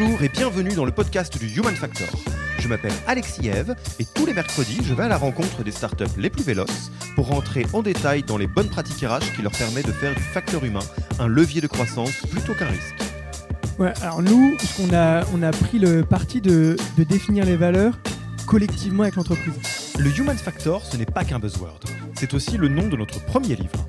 Bonjour 0.00 0.22
et 0.22 0.28
bienvenue 0.28 0.74
dans 0.74 0.84
le 0.84 0.92
podcast 0.92 1.36
du 1.38 1.48
Human 1.58 1.74
Factor. 1.74 2.06
Je 2.60 2.68
m'appelle 2.68 2.92
Alexis 3.08 3.48
Eve 3.48 3.74
et 3.98 4.04
tous 4.04 4.26
les 4.26 4.32
mercredis, 4.32 4.78
je 4.84 4.94
vais 4.94 5.02
à 5.02 5.08
la 5.08 5.16
rencontre 5.16 5.64
des 5.64 5.72
startups 5.72 6.04
les 6.16 6.30
plus 6.30 6.44
véloces 6.44 6.92
pour 7.16 7.26
rentrer 7.26 7.66
en 7.72 7.82
détail 7.82 8.22
dans 8.22 8.36
les 8.36 8.46
bonnes 8.46 8.68
pratiques 8.68 9.04
RH 9.04 9.34
qui 9.34 9.42
leur 9.42 9.50
permettent 9.50 9.88
de 9.88 9.92
faire 9.92 10.14
du 10.14 10.22
facteur 10.22 10.62
humain 10.64 10.84
un 11.18 11.26
levier 11.26 11.60
de 11.60 11.66
croissance 11.66 12.12
plutôt 12.30 12.54
qu'un 12.54 12.66
risque. 12.66 12.94
Ouais, 13.80 13.92
alors 14.00 14.22
nous, 14.22 14.56
on 14.80 14.94
a, 14.94 15.24
on 15.34 15.42
a 15.42 15.50
pris 15.50 15.80
le 15.80 16.04
parti 16.04 16.40
de, 16.40 16.76
de 16.96 17.02
définir 17.02 17.44
les 17.44 17.56
valeurs 17.56 17.98
collectivement 18.46 19.02
avec 19.02 19.16
l'entreprise. 19.16 19.58
Le 19.98 20.16
Human 20.16 20.38
Factor, 20.38 20.84
ce 20.84 20.96
n'est 20.96 21.06
pas 21.06 21.24
qu'un 21.24 21.40
buzzword, 21.40 21.80
c'est 22.14 22.34
aussi 22.34 22.56
le 22.56 22.68
nom 22.68 22.86
de 22.86 22.96
notre 22.96 23.24
premier 23.24 23.56
livre 23.56 23.88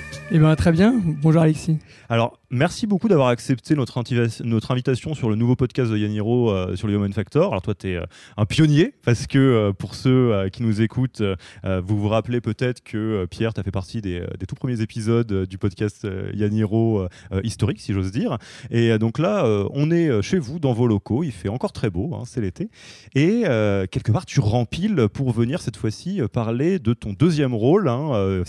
Eh 0.33 0.39
bien 0.39 0.55
très 0.55 0.71
bien, 0.71 0.95
bonjour 1.21 1.41
Alexis. 1.41 1.77
Alors, 2.07 2.39
merci 2.49 2.87
beaucoup 2.87 3.09
d'avoir 3.09 3.29
accepté 3.29 3.75
notre, 3.75 3.97
invitation 3.97 5.13
sur 5.13 5.29
le 5.29 5.35
nouveau 5.35 5.57
podcast 5.57 5.91
de 5.91 5.97
Yaniro 5.97 6.51
euh, 6.51 6.75
sur 6.75 6.87
le 6.87 6.93
Human 6.93 7.11
Factor. 7.11 7.51
Alors, 7.51 7.61
toi, 7.61 7.73
tu 7.73 7.89
es 7.89 7.95
euh, 7.95 8.05
un 8.37 8.45
pionnier 8.45 8.93
parce 9.03 9.27
que 9.27 9.37
euh, 9.37 9.73
pour 9.73 9.95
ceux 9.95 10.49
qui 10.53 10.63
nous 10.63 10.81
écoutent, 10.81 11.21
vous 11.63 11.97
vous 11.97 12.07
rappelez 12.07 12.41
peut-être 12.41 12.81
que 12.81 13.25
Pierre, 13.29 13.53
tu 13.53 13.59
as 13.59 13.63
fait 13.63 13.71
partie 13.71 14.01
des, 14.01 14.25
tout 14.47 14.55
premiers 14.55 14.81
épisodes 14.81 15.45
du 15.45 15.57
podcast 15.57 16.07
Yaniro 16.33 17.07
historique, 17.43 17.81
si 17.81 17.93
j'ose 17.93 18.11
dire. 18.11 18.37
Et 18.69 18.97
donc 18.97 19.19
là, 19.19 19.45
on 19.73 19.91
est 19.91 20.21
chez 20.21 20.39
vous, 20.39 20.59
dans 20.59 20.73
vos 20.73 20.87
locaux. 20.87 21.23
Il 21.23 21.31
fait 21.31 21.49
encore 21.49 21.71
très 21.71 21.89
beau, 21.89 22.13
hein, 22.15 22.23
c'est 22.25 22.41
l'été. 22.41 22.69
Et 23.15 23.43
quelque 23.91 24.11
part, 24.11 24.25
tu 24.25 24.39
rempiles 24.39 25.07
pour 25.13 25.31
venir 25.31 25.61
cette 25.61 25.77
fois-ci 25.77 26.21
parler 26.31 26.79
de 26.79 26.93
ton 26.93 27.13
deuxième 27.13 27.53
rôle, 27.53 27.89
hein, 27.89 28.43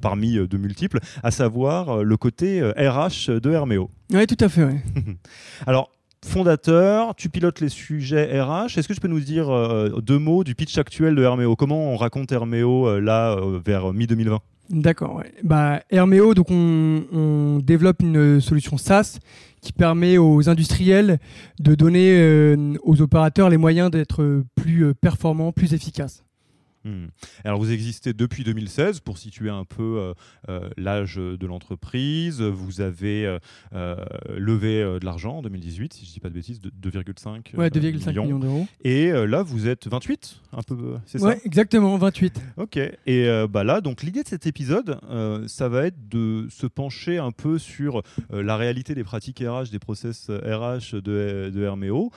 parmi 0.00 0.34
de 0.34 0.56
multiples, 0.56 1.00
à 1.22 1.30
savoir 1.30 2.02
le 2.04 2.16
côté 2.16 2.62
RH 2.62 3.40
de 3.40 3.50
Herméo. 3.50 3.90
Oui, 4.12 4.26
tout 4.26 4.42
à 4.44 4.48
fait. 4.48 4.68
Alors, 5.66 5.90
fondateur, 6.24 7.14
tu 7.14 7.28
pilotes 7.28 7.60
les 7.60 7.68
sujets 7.68 8.40
RH. 8.40 8.78
Est-ce 8.78 8.88
que 8.88 8.92
tu 8.92 9.00
peux 9.00 9.08
nous 9.08 9.20
dire 9.20 9.50
euh, 9.50 10.00
deux 10.00 10.18
mots 10.18 10.44
du 10.44 10.54
pitch 10.54 10.78
actuel 10.78 11.14
de 11.14 11.22
Herméo? 11.22 11.56
Comment 11.56 11.92
on 11.92 11.96
raconte 11.96 12.32
Herméo 12.32 12.86
euh, 12.86 13.00
là, 13.00 13.32
euh, 13.32 13.60
vers 13.64 13.92
mi-2020 13.92 14.38
D'accord. 14.70 15.22
Bah, 15.42 15.82
Herméo, 15.90 16.34
donc 16.34 16.46
on, 16.50 17.60
développe 17.62 18.00
une 18.00 18.40
solution 18.40 18.78
SaaS 18.78 19.18
qui 19.60 19.72
permet 19.72 20.16
aux 20.18 20.48
industriels 20.48 21.18
de 21.60 21.74
donner 21.74 22.56
aux 22.82 23.02
opérateurs 23.02 23.50
les 23.50 23.58
moyens 23.58 23.90
d'être 23.90 24.42
plus 24.54 24.94
performants, 24.94 25.52
plus 25.52 25.74
efficaces. 25.74 26.24
Hmm. 26.84 27.06
Alors 27.44 27.60
vous 27.60 27.70
existez 27.70 28.12
depuis 28.12 28.42
2016 28.42 29.00
pour 29.00 29.16
situer 29.16 29.50
un 29.50 29.64
peu 29.64 29.98
euh, 29.98 30.14
euh, 30.48 30.68
l'âge 30.76 31.14
de 31.16 31.46
l'entreprise. 31.46 32.40
Vous 32.40 32.80
avez 32.80 33.38
euh, 33.72 33.96
levé 34.36 34.82
de 34.82 35.04
l'argent 35.04 35.38
en 35.38 35.42
2018, 35.42 35.92
si 35.92 36.04
je 36.04 36.10
ne 36.10 36.14
dis 36.14 36.20
pas 36.20 36.28
de 36.28 36.34
bêtises, 36.34 36.60
de 36.60 36.70
2,5 36.90 37.56
ouais, 37.56 37.70
millions, 38.22 38.38
d'euros. 38.38 38.66
Et 38.82 39.10
là 39.12 39.42
vous 39.42 39.68
êtes 39.68 39.86
28, 39.86 40.40
un 40.52 40.62
peu, 40.62 40.96
c'est 41.06 41.18
ça 41.18 41.36
exactement 41.44 41.96
28. 41.98 42.40
Ok. 42.56 42.78
Et 43.06 43.28
bah 43.48 43.64
là 43.64 43.80
donc 43.80 44.02
l'idée 44.02 44.22
de 44.22 44.28
cet 44.28 44.46
épisode, 44.46 44.98
ça 45.46 45.68
va 45.68 45.86
être 45.86 46.08
de 46.08 46.48
se 46.50 46.66
pencher 46.66 47.18
un 47.18 47.30
peu 47.30 47.58
sur 47.58 48.02
la 48.30 48.56
réalité 48.56 48.94
des 48.94 49.04
pratiques 49.04 49.38
RH, 49.38 49.70
des 49.70 49.78
process 49.78 50.30
RH 50.30 50.94
de, 50.94 51.50
de 51.54 51.62
Herméo, 51.62 52.10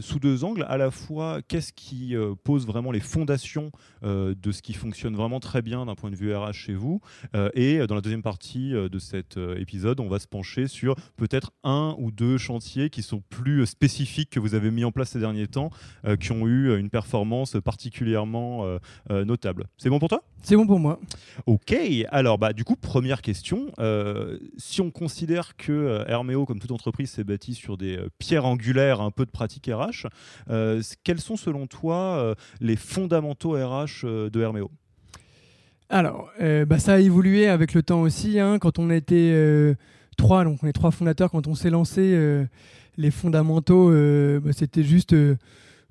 sous 0.00 0.20
deux 0.20 0.44
angles. 0.44 0.64
À 0.68 0.76
la 0.76 0.90
fois 0.90 1.40
qu'est-ce 1.42 1.72
qui 1.72 2.14
pose 2.44 2.66
vraiment 2.66 2.92
les 2.92 3.00
fondations 3.00 3.72
de 4.02 4.52
ce 4.52 4.62
qui 4.62 4.72
fonctionne 4.72 5.16
vraiment 5.16 5.40
très 5.40 5.62
bien 5.62 5.86
d'un 5.86 5.94
point 5.94 6.10
de 6.10 6.16
vue 6.16 6.34
RH 6.34 6.52
chez 6.52 6.74
vous. 6.74 7.00
Euh, 7.34 7.50
et 7.54 7.86
dans 7.86 7.94
la 7.94 8.00
deuxième 8.00 8.22
partie 8.22 8.74
euh, 8.74 8.88
de 8.88 8.98
cet 8.98 9.36
épisode, 9.36 10.00
on 10.00 10.08
va 10.08 10.18
se 10.18 10.26
pencher 10.26 10.66
sur 10.66 10.96
peut-être 11.16 11.52
un 11.64 11.94
ou 11.98 12.10
deux 12.10 12.38
chantiers 12.38 12.90
qui 12.90 13.02
sont 13.02 13.22
plus 13.28 13.66
spécifiques 13.66 14.30
que 14.30 14.40
vous 14.40 14.54
avez 14.54 14.70
mis 14.70 14.84
en 14.84 14.92
place 14.92 15.10
ces 15.10 15.20
derniers 15.20 15.46
temps, 15.46 15.70
qui 16.20 16.32
ont 16.32 16.46
eu 16.46 16.76
une 16.78 16.90
performance 16.90 17.56
particulièrement 17.64 18.78
notable. 19.10 19.66
C'est 19.76 19.90
bon 19.90 19.98
pour 19.98 20.08
toi? 20.08 20.22
C'est 20.42 20.56
bon 20.56 20.66
pour 20.66 20.78
moi. 20.78 21.00
Ok, 21.46 21.76
alors 22.10 22.38
bah, 22.38 22.52
du 22.52 22.64
coup, 22.64 22.76
première 22.76 23.22
question. 23.22 23.72
si 24.56 24.80
on 24.80 24.90
considère 24.90 25.56
que 25.56 26.04
Herméo, 26.08 26.46
comme 26.46 26.58
toute 26.58 26.72
entreprise, 26.72 27.10
s'est 27.10 27.24
bâti 27.24 27.54
sur 27.54 27.76
des 27.76 27.98
pierres 28.18 28.44
angulaires 28.44 29.00
un 29.00 29.10
peu 29.10 29.26
de 29.26 29.30
pratique 29.30 29.70
RH, 29.72 30.06
quels 31.04 31.20
sont 31.20 31.36
selon 31.36 31.66
toi 31.66 32.34
les 32.60 32.76
fondamentaux 32.76 33.52
RH 33.52 33.85
euh, 34.04 34.30
de 34.30 34.40
Herméo 34.40 34.70
Alors, 35.88 36.30
euh, 36.40 36.64
bah, 36.64 36.78
ça 36.78 36.94
a 36.94 36.98
évolué 36.98 37.46
avec 37.46 37.74
le 37.74 37.82
temps 37.82 38.02
aussi. 38.02 38.38
Hein. 38.38 38.58
quand 38.58 38.78
on 38.78 38.90
était 38.90 39.30
euh, 39.32 39.74
trois, 40.16 40.44
donc 40.44 40.62
on 40.62 40.66
est 40.66 40.72
trois 40.72 40.90
fondateurs, 40.90 41.30
quand 41.30 41.46
on 41.46 41.54
s'est 41.54 41.70
lancé, 41.70 42.18
les 42.96 43.10
fondamentaux, 43.10 43.90
bah, 44.40 44.52
c'était 44.52 44.82
juste 44.82 45.14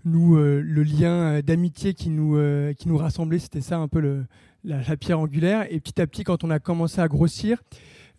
nous 0.04 0.36
le 0.36 0.84
lien 0.84 1.42
d'amitié 1.42 1.94
qui 1.94 2.10
nous 2.10 2.98
rassemblait. 2.98 3.40
C'était 3.40 3.62
ça 3.62 3.78
un 3.78 3.88
peu 3.88 4.26
la, 4.64 4.98
pierre 4.98 5.20
angulaire. 5.20 5.66
Et 5.70 5.80
petit 5.80 6.02
à 6.02 6.08
petit, 6.08 6.24
quand 6.24 6.44
on 6.44 6.50
a 6.50 6.60
commencé 6.60 7.02
à 7.02 7.08
grossir, 7.08 7.62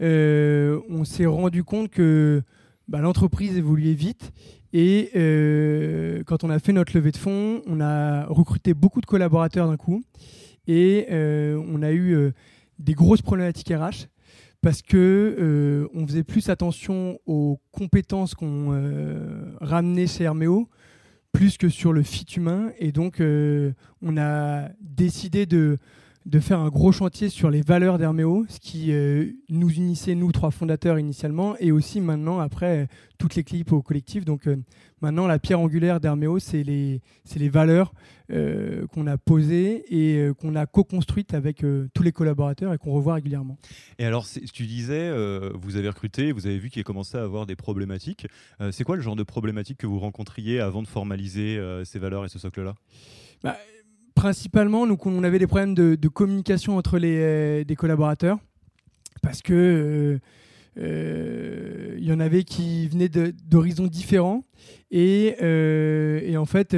on 0.00 1.04
s'est 1.04 1.26
rendu 1.26 1.65
compte 1.65 1.91
que 1.91 2.42
bah, 2.88 3.00
l'entreprise 3.00 3.56
évoluait 3.56 3.94
vite 3.94 4.32
et 4.78 5.10
euh, 5.16 6.22
quand 6.26 6.44
on 6.44 6.50
a 6.50 6.59
fait 6.59 6.75
notre 6.75 6.94
levée 6.94 7.10
de 7.10 7.16
fonds, 7.16 7.62
on 7.66 7.81
a 7.81 8.26
recruté 8.26 8.75
beaucoup 8.75 9.00
de 9.00 9.06
collaborateurs 9.06 9.69
d'un 9.69 9.78
coup. 9.78 10.04
Et 10.66 11.06
euh, 11.10 11.59
on 11.66 11.81
a 11.81 11.92
eu 11.92 12.14
euh, 12.14 12.32
des 12.78 12.92
grosses 12.92 13.22
problématiques 13.22 13.70
RH 13.70 14.09
parce 14.60 14.82
que 14.82 15.88
on 15.94 16.06
faisait 16.06 16.25
plus 16.25 16.50
attention 16.50 17.19
aux 17.25 17.59
compétences 17.72 18.34
qu'on 18.34 18.78
ramenait 19.62 20.06
chez 20.06 20.25
Herméo 20.25 20.68
plus 21.33 21.56
que 21.56 21.71
sur 21.71 21.95
le 21.95 22.03
fit 22.03 22.27
humain. 22.36 22.71
Et 22.78 22.92
donc 22.92 23.22
on 23.22 24.16
a 24.18 24.68
décidé 24.80 25.47
de 25.47 25.78
de 26.26 26.40
faire 26.40 26.58
un 26.58 26.70
gros 26.70 26.90
chantier 26.90 27.28
sur 27.28 27.50
les 27.50 27.62
valeurs 27.62 27.98
d'Herméo, 27.98 28.46
ce 28.48 28.58
qui 28.58 28.90
euh, 28.90 29.30
nous 29.48 29.70
unissait, 29.70 30.16
nous 30.16 30.32
trois 30.32 30.50
fondateurs 30.50 30.98
initialement, 30.98 31.56
et 31.58 31.70
aussi 31.70 32.00
maintenant, 32.00 32.40
après, 32.40 32.88
toute 33.16 33.36
l'équipe 33.36 33.70
au 33.70 33.80
collectif. 33.80 34.24
Donc 34.24 34.48
euh, 34.48 34.56
maintenant, 35.00 35.28
la 35.28 35.38
pierre 35.38 35.60
angulaire 35.60 36.00
d'Herméo, 36.00 36.40
c'est 36.40 36.64
les, 36.64 37.00
les 37.36 37.48
valeurs 37.48 37.94
euh, 38.32 38.88
qu'on 38.88 39.06
a 39.06 39.16
posées 39.16 39.84
et 39.88 40.32
qu'on 40.34 40.56
a 40.56 40.66
co-construites 40.66 41.32
avec 41.32 41.64
tous 41.94 42.02
les 42.02 42.12
collaborateurs 42.12 42.72
et 42.72 42.78
qu'on 42.78 42.92
revoit 42.92 43.14
régulièrement. 43.14 43.56
Et 44.00 44.04
alors, 44.04 44.26
tu 44.52 44.66
disais, 44.66 45.12
vous 45.54 45.76
avez 45.76 45.88
recruté, 45.88 46.32
vous 46.32 46.46
avez 46.48 46.58
vu 46.58 46.70
qu'il 46.70 46.82
commençait 46.82 47.18
à 47.18 47.22
avoir 47.22 47.46
des 47.46 47.56
problématiques. 47.56 48.26
c'est 48.72 48.82
quoi 48.82 48.96
le 48.96 49.02
genre 49.02 49.16
de 49.16 49.22
problématiques 49.22 49.78
que 49.78 49.86
vous 49.86 50.00
rencontriez 50.00 50.58
avant 50.58 50.82
de 50.82 50.88
formaliser 50.88 51.60
ces 51.84 52.00
valeurs 52.00 52.24
et 52.24 52.28
ce 52.28 52.40
socle-là? 52.40 52.74
Bah, 53.44 53.56
principalement, 54.16 54.83
on 54.83 55.22
avait 55.22 55.39
des 55.39 55.47
problèmes 55.47 55.74
de, 55.74 56.09
communication 56.09 56.77
entre 56.77 56.98
les 56.98 57.18
euh, 57.21 57.74
collaborateurs 57.77 58.39
parce 59.22 59.42
que 59.42 60.18
euh, 60.78 61.97
il 61.97 62.04
y 62.04 62.13
en 62.13 62.18
avait 62.18 62.42
qui 62.42 62.89
venaient 62.89 63.09
d'horizons 63.09 63.86
différents 63.86 64.45
et, 64.91 65.36
en 66.36 66.45
fait 66.45 66.77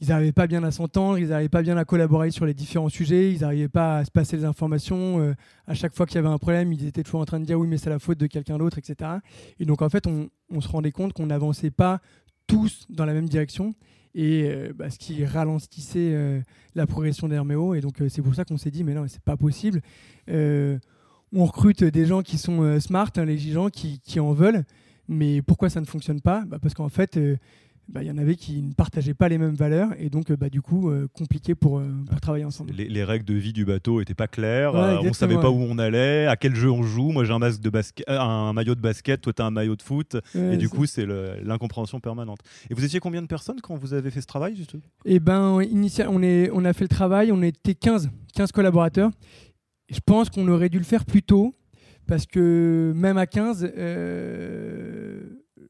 ils 0.00 0.08
n'arrivaient 0.08 0.32
pas 0.32 0.46
bien 0.46 0.62
à 0.62 0.70
s'entendre, 0.70 1.18
ils 1.18 1.28
n'arrivaient 1.28 1.48
pas 1.48 1.62
bien 1.62 1.76
à 1.76 1.84
collaborer 1.84 2.30
sur 2.30 2.46
les 2.46 2.54
différents 2.54 2.88
sujets, 2.88 3.32
ils 3.32 3.40
n'arrivaient 3.40 3.68
pas 3.68 3.98
à 3.98 4.04
se 4.04 4.10
passer 4.10 4.36
les 4.36 4.44
informations. 4.44 5.20
Euh, 5.20 5.34
à 5.66 5.74
chaque 5.74 5.94
fois 5.94 6.06
qu'il 6.06 6.16
y 6.16 6.18
avait 6.18 6.28
un 6.28 6.38
problème, 6.38 6.72
ils 6.72 6.86
étaient 6.86 7.02
toujours 7.02 7.20
en 7.20 7.24
train 7.24 7.40
de 7.40 7.44
dire 7.44 7.58
oui, 7.58 7.66
mais 7.66 7.78
c'est 7.78 7.90
la 7.90 7.98
faute 7.98 8.18
de 8.18 8.26
quelqu'un 8.26 8.58
d'autre, 8.58 8.78
etc. 8.78 9.10
Et 9.58 9.64
donc 9.64 9.82
en 9.82 9.88
fait, 9.88 10.06
on, 10.06 10.60
se 10.60 10.68
rendait 10.68 10.92
compte 10.92 11.12
qu'on 11.12 11.26
n'avançait 11.26 11.70
pas 11.70 12.00
tous 12.46 12.86
dans 12.88 13.04
la 13.04 13.12
même 13.12 13.28
direction, 13.28 13.74
et 14.18 14.50
euh, 14.50 14.72
bah, 14.74 14.90
ce 14.90 14.98
qui 14.98 15.24
ralentissait 15.24 16.12
euh, 16.12 16.40
la 16.74 16.86
progression 16.88 17.28
d'Herméo. 17.28 17.74
Et 17.74 17.80
donc 17.80 18.02
c'est 18.08 18.20
pour 18.20 18.34
ça 18.34 18.44
qu'on 18.44 18.58
s'est 18.58 18.72
dit 18.72 18.82
mais 18.82 18.92
non, 18.92 19.06
c'est 19.06 19.22
pas 19.22 19.36
possible. 19.36 19.80
on 20.28 21.44
recrute 21.44 21.84
des 21.84 22.04
gens 22.04 22.22
qui 22.22 22.36
sont 22.36 22.80
smart, 22.80 23.10
hein, 23.16 23.24
les 23.24 23.38
gens 23.38 23.70
qui, 23.70 24.00
qui, 24.00 24.18
en 24.18 24.32
veulent, 24.32 24.64
mais 25.06 25.40
pourquoi 25.40 25.70
ça 25.70 25.80
ne 25.80 25.86
fonctionne 25.86 26.20
pas? 26.20 26.44
Bah, 26.46 26.58
Parce 26.60 26.74
qu'en 26.74 26.88
fait 26.88 27.18
bah, 27.88 28.02
il 28.02 28.06
y 28.06 28.10
en 28.10 28.18
avait 28.18 28.36
qui 28.36 28.60
ne 28.60 28.74
partageaient 28.74 29.14
pas 29.14 29.28
les 29.30 29.38
mêmes 29.38 29.54
valeurs 29.54 29.90
et 29.98 30.10
donc 30.10 30.30
euh, 30.30 30.36
bah, 30.36 30.50
du 30.50 30.60
coup 30.60 30.90
euh, 30.90 31.08
compliqué 31.14 31.54
pour, 31.54 31.78
euh, 31.78 31.86
pour 32.10 32.20
travailler 32.20 32.44
ensemble. 32.44 32.72
Les, 32.72 33.04
règles 33.04 33.24
de 33.24 33.34
vie 33.34 33.54
du 33.54 33.64
bateau 33.64 34.00
n'étaient 34.00 34.14
pas 34.14 34.28
claires, 34.28 34.74
on 34.74 35.02
ne 35.02 35.12
savait 35.12 35.40
pas 35.40 35.50
où 35.50 35.58
on 35.58 35.78
allait, 35.78 36.26
à 36.26 36.36
quel 36.36 36.54
jeu 36.54 36.70
on 36.70 36.82
joue. 36.82 37.12
Moi 37.12 37.24
j'ai 37.24 37.32
un, 37.32 37.38
masque 37.38 37.60
de 37.60 37.70
basket, 37.70 38.06
un 38.08 38.52
maillot 38.52 38.74
de 38.74 38.80
basket, 38.80 39.22
toi 39.22 39.32
tu 39.32 39.40
as 39.40 39.46
un 39.46 39.50
maillot 39.50 39.74
de 39.74 39.82
foot 39.82 40.18
et 40.34 40.56
du 40.58 40.68
coup 40.68 40.84
c'est 40.84 41.06
l'incompréhension 41.06 41.98
permanente. 42.00 42.40
Et 42.68 42.74
vous 42.74 42.84
étiez 42.84 43.00
combien 43.00 43.22
de 43.22 43.26
personnes 43.26 43.60
quand 43.62 43.76
vous 43.76 43.94
avez 43.94 44.10
fait 44.10 44.20
ce 44.20 44.26
travail 44.26 44.54
justement? 44.54 44.82
Eh 45.06 45.18
ben 45.18 45.62
initial, 45.62 46.08
on, 46.10 46.22
est, 46.22 46.50
on 46.52 46.64
a 46.66 46.72
fait 46.74 46.84
le 46.84 46.88
travail, 46.88 47.32
on 47.32 47.42
était 47.42 47.74
15, 47.74 48.10
15 48.34 48.52
collaborateurs. 48.52 49.10
Je 49.90 50.00
pense 50.04 50.28
qu'on 50.28 50.46
aurait 50.48 50.68
dû 50.68 50.76
le 50.76 50.84
faire 50.84 51.06
plus 51.06 51.22
tôt 51.22 51.54
parce 52.06 52.26
que 52.26 52.92
même 52.94 53.16
à 53.16 53.26
15, 53.26 53.72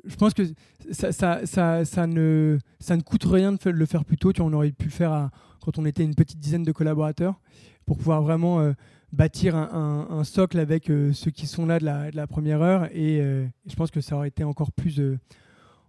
je 0.08 0.16
pense 0.16 0.34
que 0.34 0.43
ça, 0.90 2.06
ne, 2.06 2.58
coûte 3.05 3.25
rien 3.25 3.52
de 3.52 3.70
le 3.70 3.87
faire 3.87 4.05
plus 4.05 4.16
tôt. 4.16 4.32
On 4.40 4.52
aurait 4.52 4.72
pu 4.72 4.87
le 4.87 4.90
faire 4.90 5.31
quand 5.62 5.78
on 5.78 5.84
était 5.84 6.02
une 6.02 6.14
petite 6.14 6.40
dizaine 6.40 6.62
de 6.64 6.72
collaborateurs 6.72 7.40
pour 7.87 7.99
pouvoir 7.99 8.22
vraiment 8.22 8.60
euh, 8.60 8.72
bâtir 9.12 9.56
un, 9.56 10.25
socle 10.25 10.58
avec 10.58 10.90
euh, 10.90 11.12
ceux 11.12 11.31
qui 11.31 11.46
sont 11.46 11.66
là 11.66 11.78
de 11.78 12.16
la, 12.16 12.26
première 12.26 12.62
heure. 12.62 12.88
Et, 12.93 13.20
euh, 13.20 13.46
je 13.66 13.75
pense 13.75 13.90
que 13.90 14.00
ça 14.00 14.16
aurait 14.16 14.28
été 14.28 14.44
encore 14.44 14.72
plus, 14.72 15.00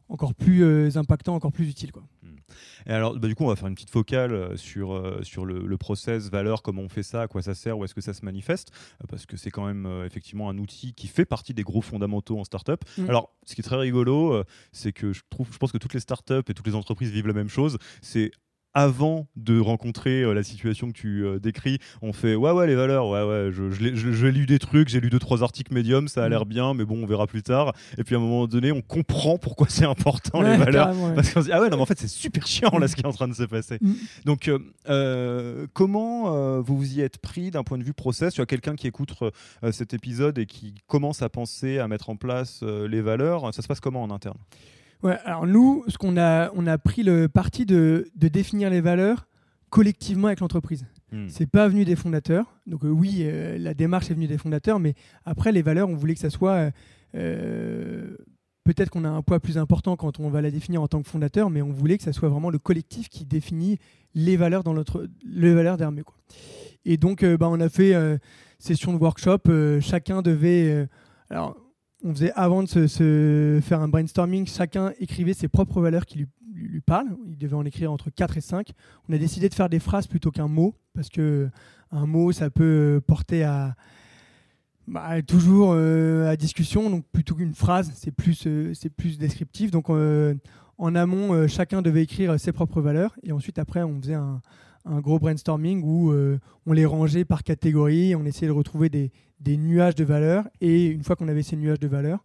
encore 0.10 0.34
plus 0.34 0.98
impactant, 0.98 1.36
encore 1.36 1.52
plus 1.52 1.70
utile. 1.70 1.92
Quoi. 1.92 2.04
Et 2.86 2.92
alors, 2.92 3.18
bah, 3.18 3.28
du 3.28 3.36
coup, 3.36 3.44
on 3.44 3.48
va 3.48 3.56
faire 3.56 3.68
une 3.68 3.76
petite 3.76 3.90
focale 3.90 4.34
euh, 4.34 4.58
sur, 4.58 4.94
euh, 4.94 5.22
sur 5.24 5.46
le, 5.46 5.66
le, 5.66 5.78
process, 5.78 6.30
valeur, 6.30 6.62
comment 6.62 6.82
on 6.82 6.90
fait 6.90 7.04
ça, 7.04 7.24
à 7.24 7.28
quoi 7.28 7.42
ça 7.42 7.54
sert, 7.54 7.78
où 7.78 7.84
est-ce 7.84 7.94
que 7.94 8.02
ça 8.02 8.14
se 8.14 8.24
manifeste, 8.26 8.72
euh, 9.02 9.06
parce 9.08 9.26
que 9.26 9.38
c'est 9.38 9.52
quand 9.52 9.66
même 9.66 9.88
effectivement 10.06 10.50
un 10.50 10.58
outil 10.58 10.94
qui 10.94 11.08
fait 11.08 11.26
partie 11.26 11.54
des 11.54 11.64
gros 11.64 11.82
fondamentaux 11.82 12.40
en 12.40 12.44
startup. 12.44 12.84
Mm. 12.98 13.10
Alors, 13.10 13.34
ce 13.46 13.56
qui 13.56 13.62
est 13.62 13.64
très 13.64 13.78
rigolo, 13.78 14.44
c'est 14.72 14.92
que 14.92 15.14
je 15.14 15.22
trouve, 15.30 15.48
je 15.52 15.58
pense 15.58 15.72
que 15.72 15.78
toutes 15.78 15.94
les 15.94 16.00
startups 16.00 16.34
et 16.48 16.54
toutes 16.54 16.68
les 16.68 16.76
entreprises 16.76 17.12
vivent 17.12 17.28
la 17.28 17.34
même 17.34 17.50
chose. 17.50 17.78
C'est 18.02 18.32
avant 18.74 19.28
de 19.36 19.60
rencontrer 19.60 20.22
euh, 20.22 20.34
la 20.34 20.44
situation 20.44 20.88
que 20.92 20.98
tu 20.98 21.26
euh, 21.26 21.40
décris, 21.40 21.80
on 22.02 22.14
fait 22.14 22.36
ouais 22.36 22.52
ouais 22.52 22.68
les 22.68 22.76
valeurs, 22.76 23.08
ouais 23.08 23.24
ouais, 23.24 23.52
j'ai 23.52 24.32
lu 24.32 24.46
des 24.46 24.60
trucs, 24.60 24.90
j'ai 24.90 25.00
lu 25.00 25.10
deux 25.10 25.20
trois 25.20 25.44
articles 25.44 25.74
médiums, 25.74 26.08
ça 26.08 26.24
a 26.24 26.28
mm. 26.28 26.30
l'air 26.30 26.46
bien, 26.46 26.74
mais 26.74 26.86
bon 26.86 27.04
on 27.04 27.06
verra 27.06 27.28
plus 27.28 27.42
tard. 27.42 27.74
Et 27.98 28.04
puis 28.04 28.16
à 28.16 28.20
un 28.20 28.22
moment 28.22 28.48
donné, 28.48 28.72
on 28.72 28.82
comprend 28.82 29.38
pourquoi 29.38 29.68
c'est 29.70 29.86
important 29.86 30.42
les 30.42 30.58
valeurs, 30.58 30.96
parce 31.16 31.34
qu'on 31.34 31.42
se 31.42 31.46
dit 31.48 31.52
ah 31.52 31.62
ouais 31.62 31.70
non 31.70 31.78
mais 31.78 31.84
en 31.84 31.86
fait 31.86 32.00
c'est 32.00 32.08
super 32.08 32.46
chiant 32.46 32.78
là 32.78 32.88
ce 32.88 32.96
qui 32.96 33.02
est 33.02 33.08
en 33.08 33.14
train 33.14 33.28
de 33.28 33.34
se 33.34 33.44
passer. 33.44 33.78
Mm. 33.82 33.94
Donc 34.26 34.52
euh, 34.90 35.68
comment 35.74 36.62
vous 36.62 36.78
vous 36.78 36.94
y 36.94 37.02
êtes 37.02 37.18
pris 37.18 37.52
d'un 37.52 37.64
point 37.64 37.78
de 37.78 37.84
vue 37.84 37.94
process? 37.94 38.34
Tu 38.34 38.42
as 38.42 38.46
quelqu'un 38.46 38.76
qui 38.76 38.88
écoute 38.88 39.14
cet 39.72 39.94
épisode 39.94 40.38
et 40.38 40.46
qui 40.46 40.76
commence 40.88 41.22
à 41.22 41.30
penser 41.30 41.80
à 41.80 41.88
mettre 41.88 42.10
en 42.10 42.16
place 42.16 42.62
les 42.64 43.02
valeurs, 43.02 43.54
ça 43.54 43.62
se 43.62 43.68
passe 43.68 43.80
comment 43.80 44.04
en 44.04 44.12
interne? 44.12 44.38
Ouais, 45.04 45.18
alors 45.24 45.48
nous, 45.48 45.84
ce 45.88 45.98
qu'on 45.98 46.18
a, 46.18 46.52
on 46.56 46.68
a 46.68 46.78
pris 46.78 47.04
le 47.04 47.30
parti 47.30 47.66
de, 47.66 48.10
de 48.16 48.28
définir 48.28 48.70
les 48.70 48.82
valeurs 48.82 49.28
collectivement 49.70 50.28
avec 50.28 50.40
l'entreprise. 50.40 50.86
Hmm. 51.12 51.28
C'est 51.30 51.50
pas 51.50 51.68
venu 51.68 51.86
des 51.86 51.96
fondateurs. 51.96 52.46
Donc 52.68 52.84
euh, 52.84 52.90
oui, 52.90 53.20
euh, 53.22 53.58
la 53.58 53.74
démarche 53.74 54.12
est 54.12 54.14
venue 54.14 54.28
des 54.28 54.38
fondateurs, 54.38 54.80
mais 54.80 54.94
après 55.26 55.52
les 55.52 55.62
valeurs, 55.62 55.90
on 55.90 55.96
voulait 55.96 56.14
que 56.14 56.20
ça 56.20 56.30
soit 56.30 56.72
euh, 57.16 58.16
peut-être 58.64 58.90
qu'on 58.90 59.06
a 59.06 59.10
un 59.10 59.22
poids 59.22 59.40
plus 59.40 59.58
important 59.58 59.96
quand 59.96 60.20
on 60.20 60.30
va 60.30 60.42
la 60.42 60.52
définir 60.52 60.82
en 60.82 60.88
tant 60.88 61.02
que 61.02 61.08
fondateur, 61.08 61.50
mais 61.50 61.62
on 61.62 61.72
voulait 61.72 61.98
que 61.98 62.04
ça 62.04 62.14
soit 62.14 62.30
vraiment 62.30 62.50
le 62.50 62.60
collectif 62.60 63.10
qui 63.10 63.26
définit 63.26 63.80
les 64.16 64.38
valeurs 64.38 64.64
dans 64.64 64.74
notre 64.74 65.08
les 65.24 65.54
valeurs 65.54 65.78
d'Hermé. 65.78 66.04
Et 66.86 66.98
donc, 66.98 67.26
bah, 67.26 67.48
on 67.50 67.60
a 67.60 67.70
fait 67.70 67.94
session 68.58 68.94
de 68.94 68.98
workshop. 68.98 69.40
chacun 69.82 70.22
devait 70.22 70.88
alors 71.30 71.58
on 72.04 72.14
faisait 72.14 72.32
avant 72.34 72.64
de 72.64 72.68
se, 72.68 73.60
faire 73.62 73.82
un 73.82 73.88
brainstorming, 73.88 74.48
chacun 74.48 74.94
écrivait 75.00 75.34
ses 75.34 75.48
propres 75.48 75.82
valeurs 75.82 76.06
qui 76.06 76.20
lui, 76.20 76.82
parlent. 76.82 77.16
Il 77.28 77.38
devait 77.38 77.56
en 77.56 77.66
écrire 77.66 77.92
entre 77.92 78.10
4 78.10 78.38
et 78.38 78.42
5. 78.42 78.72
On 79.08 79.14
a 79.14 79.18
décidé 79.18 79.48
de 79.50 79.54
faire 79.54 79.70
des 79.70 79.80
phrases 79.80 80.08
plutôt 80.08 80.32
qu'un 80.32 80.48
mot, 80.48 80.76
parce 80.94 81.10
que 81.10 81.50
un 81.92 82.06
mot, 82.06 82.32
ça 82.32 82.50
peut 82.50 83.02
porter 83.06 83.44
à 83.44 83.76
bah, 84.88 85.22
toujours 85.22 85.74
euh, 85.74 86.28
à 86.28 86.36
discussion, 86.36 86.90
donc 86.90 87.06
plutôt 87.12 87.36
qu'une 87.36 87.54
phrase, 87.54 87.92
c'est 87.94 88.12
plus, 88.12 88.48
euh, 88.48 88.74
plus 88.98 89.18
descriptif. 89.18 89.70
Donc 89.72 89.90
euh, 89.90 90.34
en 90.78 90.96
amont, 90.96 91.48
chacun 91.48 91.82
devait 91.82 92.04
écrire 92.04 92.40
ses 92.40 92.52
propres 92.52 92.82
valeurs, 92.82 93.16
et 93.24 93.32
ensuite 93.32 93.60
après, 93.60 93.84
on 93.84 94.02
faisait 94.02 94.16
un, 94.16 94.42
un 94.86 95.00
gros 95.00 95.20
brainstorming 95.20 95.84
où 95.84 96.14
on 96.70 96.74
les 96.74 96.86
rangeait 96.86 97.26
par 97.26 97.44
catégorie, 97.44 98.16
on 98.16 98.26
essayait 98.26 98.48
de 98.48 98.56
retrouver 98.56 98.90
des, 98.90 99.12
nuages 99.58 99.96
de 99.96 100.04
valeurs. 100.04 100.48
Et 100.62 100.86
une 100.86 101.04
fois 101.04 101.16
qu'on 101.16 101.28
avait 101.28 101.42
ces 101.42 101.56
nuages 101.56 101.80
de 101.80 101.88
valeurs, 101.88 102.24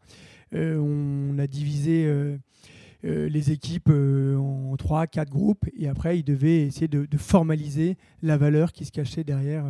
euh, 0.54 0.76
on 0.78 1.38
a 1.38 1.46
divisé 1.46 2.04
euh, 2.06 2.36
euh, 3.04 3.28
les 3.28 3.52
équipes 3.52 3.88
en 3.90 4.76
trois, 4.76 5.06
quatre 5.06 5.30
groupes. 5.30 5.64
Et 5.76 5.88
après, 5.88 6.18
ils 6.18 6.24
devaient 6.24 6.66
essayer 6.66 6.88
de, 6.88 7.08
formaliser 7.16 7.96
la 8.22 8.36
valeur 8.36 8.72
qui 8.72 8.84
se 8.84 8.92
cachait 8.92 9.24
derrière 9.24 9.64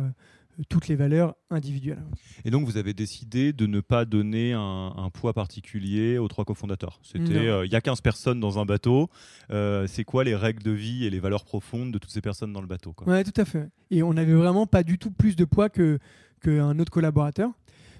toutes 0.69 0.87
les 0.87 0.95
valeurs 0.95 1.35
individuelles. 1.49 2.03
Et 2.43 2.51
donc, 2.51 2.65
vous 2.65 2.77
avez 2.77 2.93
décidé 2.93 3.53
de 3.53 3.65
ne 3.65 3.81
pas 3.81 4.05
donner 4.05 4.53
un, 4.53 5.09
poids 5.13 5.33
particulier 5.33 6.17
aux 6.17 6.27
trois 6.27 6.45
cofondateurs. 6.45 6.99
C'était, 7.03 7.65
il 7.65 7.71
y 7.71 7.75
a 7.75 7.81
15 7.81 8.01
personnes 8.01 8.39
dans 8.39 8.59
un 8.59 8.65
bateau. 8.65 9.09
c'est 9.49 10.03
quoi 10.03 10.23
les 10.23 10.35
règles 10.35 10.63
de 10.63 10.71
vie 10.71 11.05
et 11.05 11.09
les 11.09 11.19
valeurs 11.19 11.45
profondes 11.45 11.91
de 11.91 11.97
toutes 11.97 12.11
ces 12.11 12.21
personnes 12.21 12.53
dans 12.53 12.61
le 12.61 12.67
bateau 12.67 12.93
Oui, 13.05 13.23
tout 13.23 13.39
à 13.39 13.45
fait. 13.45 13.69
Et 13.91 14.03
on 14.03 14.13
n'avait 14.13 14.33
vraiment 14.33 14.67
pas 14.67 14.83
du 14.83 14.97
tout 14.97 15.11
plus 15.11 15.35
de 15.35 15.45
poids 15.45 15.69
que, 15.69 15.99
qu'un 16.41 16.77
autre 16.79 16.91
collaborateur. 16.91 17.51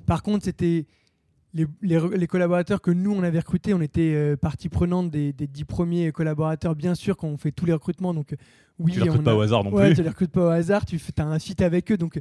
Par 0.05 0.23
contre, 0.23 0.45
c'était 0.45 0.85
les, 1.55 1.67
les, 1.81 2.27
collaborateurs 2.27 2.81
que 2.81 2.91
nous, 2.91 3.11
on 3.13 3.23
avait 3.23 3.39
recrutés, 3.39 3.73
on 3.73 3.81
était 3.81 4.13
euh, 4.13 4.35
partie 4.35 4.67
prenante 4.67 5.09
des, 5.09 5.33
dix 5.33 5.63
premiers 5.63 6.11
collaborateurs, 6.11 6.75
bien 6.75 6.95
sûr, 6.95 7.15
quand 7.15 7.27
on 7.27 7.37
fait 7.37 7.51
tous 7.51 7.65
les 7.65 7.73
recrutements. 7.73 8.13
Donc, 8.13 8.33
euh, 8.33 8.37
oui, 8.77 8.91
tu 8.91 8.99
les 8.99 9.09
recrutes 9.09 9.23
pas 9.23 9.35
au 9.35 9.41
hasard 9.41 9.63
non 9.63 9.71
ouais, 9.71 9.87
plus. 9.87 9.95
Tu 9.95 10.03
les 10.03 10.09
recrutes 10.09 10.31
pas 10.31 10.45
au 10.45 10.49
hasard, 10.49 10.85
tu 10.85 10.99
as 11.17 11.23
un 11.23 11.39
site 11.39 11.61
avec 11.61 11.91
eux. 11.91 11.97
Donc, 11.97 12.19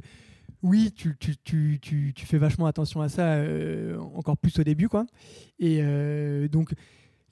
oui, 0.63 0.93
tu, 0.95 1.17
tu, 1.17 1.35
tu, 1.43 1.79
tu, 2.15 2.25
fais 2.25 2.37
vachement 2.37 2.65
attention 2.65 3.01
à 3.01 3.09
ça, 3.09 3.33
euh, 3.33 3.99
encore 4.15 4.37
plus 4.37 4.57
au 4.57 4.63
début. 4.63 4.87
Quoi. 4.87 5.05
Et 5.59 5.81
donc, 6.49 6.73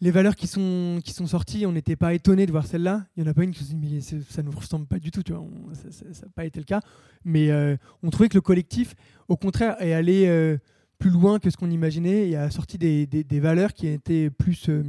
les 0.03 0.11
valeurs 0.11 0.35
qui 0.35 0.47
sont, 0.47 0.99
qui 1.01 1.13
sont 1.13 1.27
sorties, 1.27 1.65
on 1.65 1.71
n'était 1.71 1.95
pas 1.95 2.13
étonné 2.13 2.45
de 2.45 2.51
voir 2.51 2.67
celle-là. 2.67 3.05
Il 3.15 3.23
n'y 3.23 3.29
en 3.29 3.31
a 3.31 3.33
pas 3.33 3.45
une 3.45 3.51
qui 3.51 3.63
se 3.63 3.73
dit, 3.73 3.77
mais 3.77 4.01
ça 4.01 4.41
ne 4.41 4.49
nous 4.49 4.57
ressemble 4.57 4.85
pas 4.85 4.99
du 4.99 5.11
tout, 5.11 5.23
tu 5.23 5.31
vois. 5.31 5.47
ça 5.73 6.05
n'a 6.05 6.31
pas 6.35 6.43
été 6.43 6.59
le 6.59 6.65
cas. 6.65 6.81
Mais 7.23 7.49
euh, 7.51 7.77
on 8.03 8.09
trouvait 8.09 8.27
que 8.27 8.35
le 8.35 8.41
collectif, 8.41 8.95
au 9.29 9.37
contraire, 9.37 9.77
est 9.79 9.93
allé 9.93 10.25
euh, 10.27 10.57
plus 11.03 11.11
loin 11.11 11.37
que 11.37 11.49
ce 11.49 11.57
qu'on 11.57 11.69
imaginait 11.69 12.29
et 12.29 12.37
a 12.37 12.49
sorti 12.49 12.77
des, 12.77 13.05
des, 13.05 13.39
valeurs 13.41 13.73
qui 13.73 13.87
étaient 13.87 14.29
plus, 14.29 14.69
euh, 14.69 14.83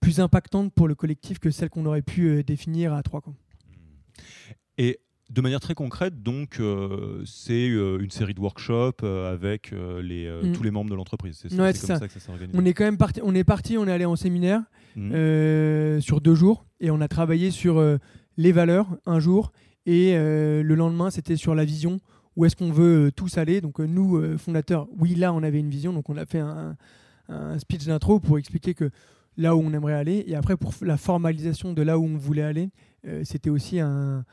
plus 0.00 0.18
impactantes 0.18 0.72
pour 0.72 0.88
le 0.88 0.96
collectif 0.96 1.38
que 1.38 1.52
celles 1.52 1.70
qu'on 1.70 1.86
aurait 1.86 2.02
pu 2.02 2.42
définir 2.42 2.92
à 2.92 3.04
trois. 3.04 3.20
Quoi. 3.20 3.32
Et 4.78 4.98
de 5.30 5.40
manière 5.40 5.60
très 5.60 5.74
concrète, 5.74 6.24
donc, 6.24 6.58
euh, 6.58 7.22
c'est 7.24 7.68
euh, 7.68 7.98
une 8.00 8.10
série 8.10 8.34
de 8.34 8.40
workshops 8.40 9.04
euh, 9.04 9.32
avec 9.32 9.70
les, 9.70 10.28
mm. 10.28 10.52
tous 10.54 10.64
les 10.64 10.72
membres 10.72 10.90
de 10.90 10.96
l'entreprise. 10.96 11.38
C'est 11.40 11.56
comme 11.56 11.72
ça. 11.72 12.00
que 12.00 12.12
ça 12.12 12.18
s'organise. 12.18 12.56
On 12.58 12.64
est 12.64 12.74
quand 12.74 12.84
même 12.84 12.98
parti, 12.98 13.20
on 13.22 13.32
est 13.32 13.44
parti, 13.44 13.78
on 13.78 13.86
est 13.86 13.92
allé 13.92 14.06
en 14.06 14.16
séminaire 14.16 14.62
mm. 14.96 16.00
sur 16.00 16.20
deux 16.20 16.34
jours 16.34 16.66
et 16.80 16.90
on 16.90 17.00
a 17.00 17.06
travaillé 17.06 17.52
sur 17.52 17.80
les 18.36 18.50
valeurs 18.50 18.88
un 19.06 19.20
jour 19.20 19.52
et 19.86 20.14
le 20.16 20.74
lendemain 20.74 21.10
c'était 21.10 21.36
sur 21.36 21.54
la 21.54 21.64
vision. 21.64 22.00
Où 22.36 22.44
est-ce 22.44 22.54
qu'on 22.56 22.70
veut 22.70 23.10
tous 23.14 23.38
aller 23.38 23.60
Donc 23.60 23.78
nous, 23.78 24.38
fondateurs, 24.38 24.88
oui, 24.98 25.14
là 25.14 25.32
on 25.32 25.42
avait 25.42 25.58
une 25.58 25.70
vision, 25.70 25.92
donc 25.92 26.08
on 26.10 26.16
a 26.16 26.26
fait 26.26 26.40
un, 26.40 26.76
speech 27.58 27.86
d'intro 27.86 28.20
pour 28.20 28.38
expliquer 28.38 28.74
que 28.74 28.90
là 29.36 29.56
où 29.56 29.60
on 29.60 29.72
aimerait 29.72 29.94
aller 29.94 30.24
et 30.26 30.36
après 30.36 30.56
pour 30.56 30.72
la 30.82 30.96
formalisation 30.96 31.72
de 31.72 31.82
là 31.82 31.98
où 31.98 32.04
on 32.04 32.16
voulait 32.16 32.42
aller, 32.42 32.70
c'était 33.24 33.50
aussi 33.50 33.80
un 33.80 34.24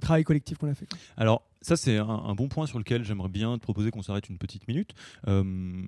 travail 0.00 0.24
collectif 0.24 0.58
qu'on 0.58 0.68
a 0.68 0.74
fait. 0.74 0.88
Alors, 1.16 1.42
ça, 1.62 1.76
c'est 1.76 1.96
un, 1.96 2.34
bon 2.34 2.48
point 2.48 2.66
sur 2.66 2.78
lequel 2.78 3.04
j'aimerais 3.04 3.28
bien 3.28 3.56
te 3.56 3.62
proposer 3.62 3.90
qu'on 3.90 4.02
s'arrête 4.02 4.28
une 4.28 4.38
petite 4.38 4.66
minute. 4.66 4.94
Euh, 5.28 5.84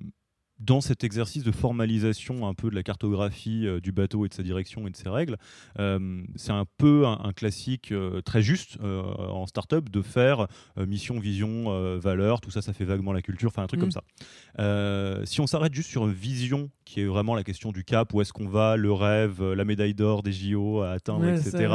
dans 0.61 0.81
cet 0.81 1.03
exercice 1.05 1.43
de 1.43 1.51
formalisation 1.51 2.47
un 2.47 2.55
peu 2.55 2.71
de 2.71 2.75
la 2.75 2.83
cartographie 2.83 3.67
euh, 3.67 3.81
du 3.81 3.93
bateau 3.93 4.25
et 4.25 4.29
de 4.29 4.35
sa 4.35 4.43
direction 4.43 4.87
et 4.87 4.91
de 4.91 4.97
ses 4.97 5.09
règles, 5.09 5.37
euh, 5.79 6.23
c'est 6.37 6.53
un 6.53 6.67
peu 6.79 7.07
un, 7.07 7.33
classique 7.35 7.91
euh, 7.91 8.21
très 8.21 8.43
juste 8.43 8.79
en 8.81 9.47
startup 9.47 9.91
de 9.91 10.03
faire 10.03 10.47
mission, 10.77 11.19
vision, 11.19 11.99
valeur, 11.99 12.41
tout 12.41 12.51
ça, 12.51 12.63
ça 12.63 12.73
fait 12.73 12.85
vaguement 12.85 13.13
la 13.13 13.23
culture, 13.23 13.49
enfin 13.49 13.63
un 13.63 13.67
truc 13.67 13.81
comme 13.81 13.89
mm. 13.89 13.93
ça. 14.59 15.25
si 15.25 15.41
on 15.41 15.47
s'arrête 15.47 15.75
juste 15.75 15.91
sur 15.91 16.07
une 16.07 16.13
vision 16.13 16.71
qui 16.85 17.01
est 17.01 17.07
vraiment 17.07 17.35
la 17.35 17.43
question 17.43 17.73
du 17.73 17.83
cap, 17.83 18.13
où 18.13 18.21
est-ce 18.21 18.33
qu'on 18.33 18.49
va, 18.49 18.77
le 18.77 18.93
rêve, 18.93 19.43
la 19.43 19.65
médaille 19.65 19.95
d'or 19.95 20.23
des 20.23 20.33
JO 20.33 20.83
à 20.83 20.91
atteindre, 20.91 21.27
etc. 21.29 21.75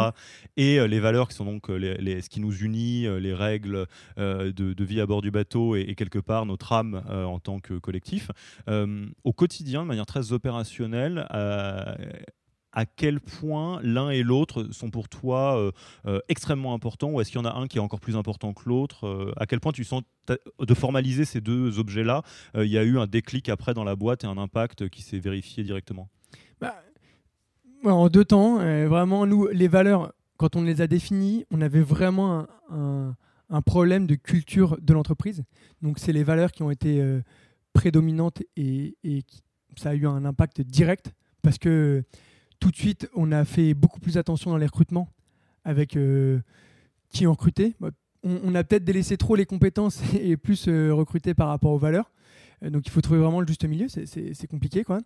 Et 0.55 0.85
les 0.87 0.99
valeurs 0.99 1.27
qui 1.27 1.35
sont 1.35 1.45
donc 1.45 1.69
les, 1.69 2.21
ce 2.21 2.29
qui 2.29 2.39
nous 2.39 2.55
unit, 2.55 3.07
les 3.19 3.33
règles 3.33 3.87
de, 4.17 4.83
vie 4.83 5.01
à 5.01 5.05
bord 5.05 5.21
du 5.21 5.31
bateau 5.31 5.75
et, 5.75 5.81
et 5.81 5.95
quelque 5.95 6.19
part 6.19 6.45
notre 6.45 6.71
âme 6.71 7.03
en 7.09 7.39
tant 7.39 7.59
que 7.59 7.73
collectif. 7.73 8.29
Euh, 8.69 9.07
au 9.23 9.33
quotidien, 9.33 9.83
de 9.83 9.87
manière 9.87 10.05
très 10.05 10.31
opérationnelle, 10.31 11.27
euh, 11.33 11.95
à 12.71 12.85
quel 12.85 13.19
point 13.19 13.79
l'un 13.81 14.11
et 14.11 14.21
l'autre 14.21 14.67
sont 14.71 14.91
pour 14.91 15.09
toi 15.09 15.71
euh, 16.05 16.19
extrêmement 16.29 16.75
importants 16.75 17.09
ou 17.09 17.19
est-ce 17.19 17.31
qu'il 17.31 17.39
y 17.39 17.43
en 17.43 17.49
a 17.49 17.55
un 17.55 17.67
qui 17.67 17.77
est 17.77 17.81
encore 17.81 17.99
plus 17.99 18.15
important 18.15 18.53
que 18.53 18.69
l'autre 18.69 19.33
À 19.37 19.47
quel 19.47 19.59
point 19.59 19.71
tu 19.71 19.83
sens 19.83 20.03
de 20.27 20.73
formaliser 20.75 21.25
ces 21.25 21.41
deux 21.41 21.79
objets-là 21.79 22.21
Il 22.53 22.67
y 22.67 22.77
a 22.77 22.83
eu 22.83 22.99
un 22.99 23.07
déclic 23.07 23.49
après 23.49 23.73
dans 23.73 23.83
la 23.83 23.95
boîte 23.95 24.23
et 24.23 24.27
un 24.27 24.37
impact 24.37 24.87
qui 24.89 25.01
s'est 25.01 25.17
vérifié 25.17 25.63
directement? 25.63 26.09
Bah, 26.61 26.75
En 27.83 28.07
deux 28.07 28.25
temps, 28.25 28.57
vraiment, 28.87 29.25
nous, 29.25 29.47
les 29.47 29.67
valeurs, 29.67 30.13
quand 30.37 30.55
on 30.55 30.61
les 30.61 30.81
a 30.81 30.85
définies, 30.85 31.45
on 31.49 31.61
avait 31.61 31.81
vraiment 31.81 32.45
un, 32.69 33.15
un 33.49 33.61
problème 33.63 34.05
de 34.05 34.13
culture 34.13 34.77
de 34.79 34.93
l'entreprise. 34.93 35.43
Donc, 35.81 35.97
c'est 35.97 36.13
les 36.13 36.23
valeurs 36.23 36.51
qui 36.51 36.61
ont 36.61 36.69
été 36.69 37.01
prédominante 37.73 38.41
et, 38.55 38.95
ça 39.77 39.91
a 39.91 39.95
eu 39.95 40.05
un 40.07 40.25
impact 40.25 40.61
direct 40.61 41.13
parce 41.41 41.57
que 41.57 42.03
tout 42.59 42.71
de 42.71 42.75
suite, 42.75 43.09
on 43.15 43.31
a 43.31 43.45
fait 43.45 43.73
beaucoup 43.73 43.99
plus 43.99 44.17
attention 44.17 44.51
dans 44.51 44.57
les 44.57 44.65
recrutements 44.65 45.07
avec 45.63 45.95
euh, 45.95 46.39
qui 47.09 47.25
on 47.25 47.31
recrutait. 47.31 47.73
On, 48.23 48.53
a 48.53 48.63
peut-être 48.65 48.83
délaissé 48.83 49.15
trop 49.15 49.35
les 49.35 49.45
compétences 49.45 50.01
et 50.21 50.35
plus 50.35 50.67
euh, 50.67 50.93
recruté 50.93 51.33
par 51.33 51.47
rapport 51.47 51.71
aux 51.71 51.77
valeurs. 51.77 52.11
Euh, 52.63 52.69
donc 52.69 52.85
il 52.85 52.89
faut 52.89 52.99
trouver 52.99 53.19
vraiment 53.19 53.39
le 53.39 53.47
juste 53.47 53.63
milieu, 53.65 53.87
c'est 53.87 54.47
compliqué. 54.47 54.83
Quoi. 54.83 54.99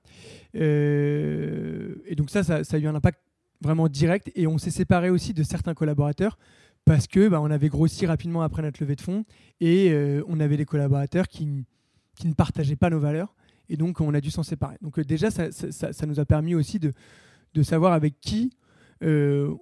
et 0.55 2.15
donc 2.17 2.31
ça, 2.31 2.43
ça, 2.43 2.75
a 2.75 2.79
eu 2.79 2.87
un 2.87 2.95
impact 2.95 3.19
vraiment 3.61 3.87
direct 3.87 4.31
et 4.35 4.47
on 4.47 4.57
s'est 4.57 4.71
séparé 4.71 5.09
aussi 5.09 5.33
de 5.33 5.43
certains 5.43 5.73
collaborateurs 5.75 6.37
parce 6.85 7.07
que 7.07 7.29
bah, 7.29 7.39
on 7.39 7.51
avait 7.51 7.69
grossi 7.69 8.05
rapidement 8.05 8.41
après 8.41 8.61
notre 8.61 8.81
levée 8.81 8.95
de 8.95 9.01
fonds 9.01 9.23
et 9.61 9.95
on 10.27 10.39
avait 10.39 10.57
des 10.57 10.65
collaborateurs 10.65 11.27
qui 11.27 11.65
qui 12.15 12.27
ne 12.27 12.33
partageaient 12.33 12.75
pas 12.75 12.89
nos 12.89 12.99
valeurs. 12.99 13.33
Et 13.69 13.77
donc, 13.77 14.01
on 14.01 14.13
a 14.13 14.21
dû 14.21 14.29
s'en 14.29 14.43
séparer. 14.43 14.77
Donc, 14.81 14.99
euh, 14.99 15.03
déjà, 15.03 15.31
ça, 15.31 15.51
ça, 15.51 16.05
nous 16.05 16.19
a 16.19 16.25
permis 16.25 16.53
aussi 16.55 16.79
de, 16.79 16.93
de 17.53 17.63
savoir 17.63 17.93
avec 17.93 18.19
qui 18.19 18.51
euh, 19.03 19.53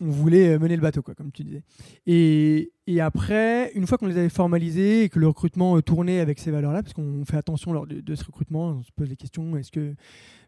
on 0.00 0.10
voulait 0.10 0.58
mener 0.58 0.76
le 0.76 0.82
bateau, 0.82 1.02
quoi, 1.02 1.14
comme 1.14 1.30
tu 1.30 1.44
disais. 1.44 1.62
Et, 2.06 2.72
et 2.86 3.00
après, 3.00 3.70
une 3.74 3.86
fois 3.86 3.98
qu'on 3.98 4.06
les 4.06 4.16
avait 4.16 4.28
formalisés 4.28 5.04
et 5.04 5.08
que 5.08 5.18
le 5.18 5.28
recrutement 5.28 5.76
euh, 5.76 5.82
tournait 5.82 6.20
avec 6.20 6.38
ces 6.38 6.50
valeurs-là, 6.50 6.82
parce 6.82 6.94
qu'on 6.94 7.24
fait 7.24 7.36
attention 7.36 7.72
lors 7.72 7.86
de, 7.86 8.14
ce 8.14 8.24
recrutement, 8.24 8.68
on 8.68 8.82
se 8.82 8.92
pose 8.92 9.08
les 9.08 9.16
questions 9.16 9.56
est-ce 9.56 9.70
que 9.70 9.94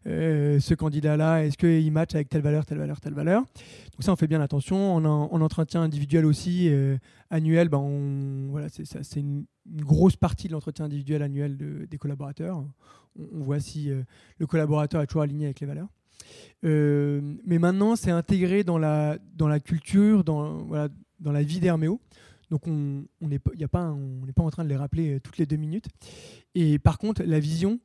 ce 0.05 0.73
candidat-là, 0.73 1.45
est-ce 1.45 1.57
qu'il 1.57 1.91
match 1.91 2.13
avec 2.13 2.27
telle 2.27 2.41
valeur, 2.41 2.65
telle 2.65 2.77
valeur, 2.77 2.99
telle 2.99 3.13
valeur? 3.13 3.41
Donc, 3.41 4.01
ça, 4.03 4.11
on 4.11 4.17
fait 4.17 4.27
bien 4.27 4.41
attention. 4.41 4.95
En, 4.95 5.05
en 5.05 5.41
entretien 5.41 5.81
individuel 5.81 6.25
aussi, 6.25 6.69
annuel, 7.33 7.69
ben 7.69 8.47
voilà, 8.49 8.67
c'est 8.69 9.19
une, 9.19 9.45
grosse 9.65 10.17
partie 10.17 10.47
de 10.47 10.53
l'entretien 10.53 10.85
individuel 10.85 11.21
annuel 11.21 11.57
des 11.57 11.97
collaborateurs. 11.97 12.63
On, 13.17 13.39
voit 13.39 13.59
si 13.59 13.91
euh, 13.91 14.03
le 14.37 14.47
collaborateur 14.47 15.01
est 15.01 15.07
toujours 15.07 15.21
aligné 15.21 15.45
avec 15.45 15.59
les 15.59 15.67
valeurs. 15.67 15.87
Euh, 16.63 17.21
mais 17.45 17.59
maintenant, 17.59 17.95
c'est 17.95 18.11
intégré 18.11 18.63
dans 18.63 18.77
la, 18.77 19.17
dans 19.35 19.47
la 19.47 19.59
culture, 19.59 20.23
dans, 20.23 20.63
voilà, 20.63 20.89
dans 21.19 21.31
la 21.31 21.43
vie 21.43 21.59
d'Herméo. 21.59 21.99
Donc, 22.49 22.67
on 22.67 23.05
n'est 23.21 23.39
pas, 23.39 23.51
pas 23.67 24.43
en 24.43 24.49
train 24.49 24.63
de 24.63 24.69
les 24.69 24.75
rappeler 24.75 25.15
euh, 25.15 25.19
toutes 25.19 25.37
les 25.37 25.45
deux 25.45 25.55
minutes. 25.55 25.87
Et 26.55 26.79
par 26.79 26.97
contre, 26.97 27.23
la 27.23 27.39
vision 27.39 27.79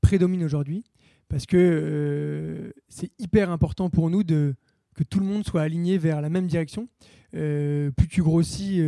prédomine 0.00 0.44
aujourd'hui 0.44 0.84
parce 1.28 1.46
que 1.46 2.72
c'est 2.88 3.10
hyper 3.18 3.50
important 3.50 3.90
pour 3.90 4.10
nous 4.10 4.22
de, 4.22 4.54
que 4.94 5.02
tout 5.02 5.20
le 5.20 5.26
monde 5.26 5.44
soit 5.44 5.62
aligné 5.62 5.98
vers 5.98 6.20
la 6.20 6.28
même 6.28 6.46
direction. 6.46 6.88
plus 7.32 8.08
tu 8.08 8.22
grossis, 8.22 8.80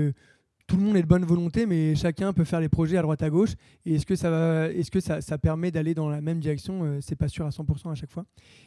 tout 0.66 0.76
le 0.76 0.82
monde 0.82 0.96
est 0.96 1.02
de 1.02 1.06
bonne 1.06 1.24
volonté, 1.24 1.64
mais 1.64 1.94
chacun 1.94 2.32
peut 2.32 2.44
faire 2.44 2.60
les 2.60 2.68
projets 2.68 2.96
à 2.96 3.02
droite 3.02 3.22
à 3.22 3.30
gauche. 3.30 3.52
Et 3.84 3.94
est-ce 3.94 4.06
que 4.06 4.16
ça, 4.16 4.30
va, 4.30 4.68
est-ce 4.68 4.90
que 4.90 5.00
ça, 5.00 5.20
ça 5.20 5.38
permet 5.38 5.70
d'aller 5.70 5.94
dans 5.94 6.08
la 6.08 6.20
même 6.20 6.40
direction 6.40 6.82
euh, 6.84 6.98
C'est 7.00 7.16
pas 7.16 7.28
sûr 7.28 7.46
à 7.46 7.50
100% 7.50 7.90
à 7.90 7.94
chaque 7.94 8.10
fois. 8.10 8.24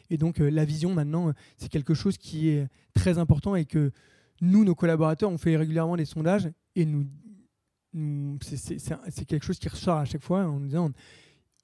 Et 0.08 0.16
donc 0.16 0.40
euh, 0.40 0.50
la 0.50 0.64
vision 0.64 0.94
maintenant, 0.94 1.28
euh, 1.28 1.32
c'est 1.58 1.68
quelque 1.68 1.94
chose 1.94 2.16
qui 2.16 2.48
est 2.48 2.68
très 2.94 3.18
important 3.18 3.54
et 3.54 3.66
que 3.66 3.92
nous, 4.40 4.64
nos 4.64 4.74
collaborateurs, 4.74 5.30
on 5.30 5.36
fait 5.36 5.56
régulièrement 5.56 5.96
des 5.96 6.06
sondages 6.06 6.50
et 6.74 6.86
nous, 6.86 7.06
c'est, 8.40 9.24
quelque 9.26 9.44
chose 9.44 9.58
qui 9.58 9.68
ressort 9.68 9.98
à 9.98 10.04
chaque 10.04 10.22
fois 10.22 10.46
en 10.46 10.60
nous 10.60 10.66
disant 10.66 10.90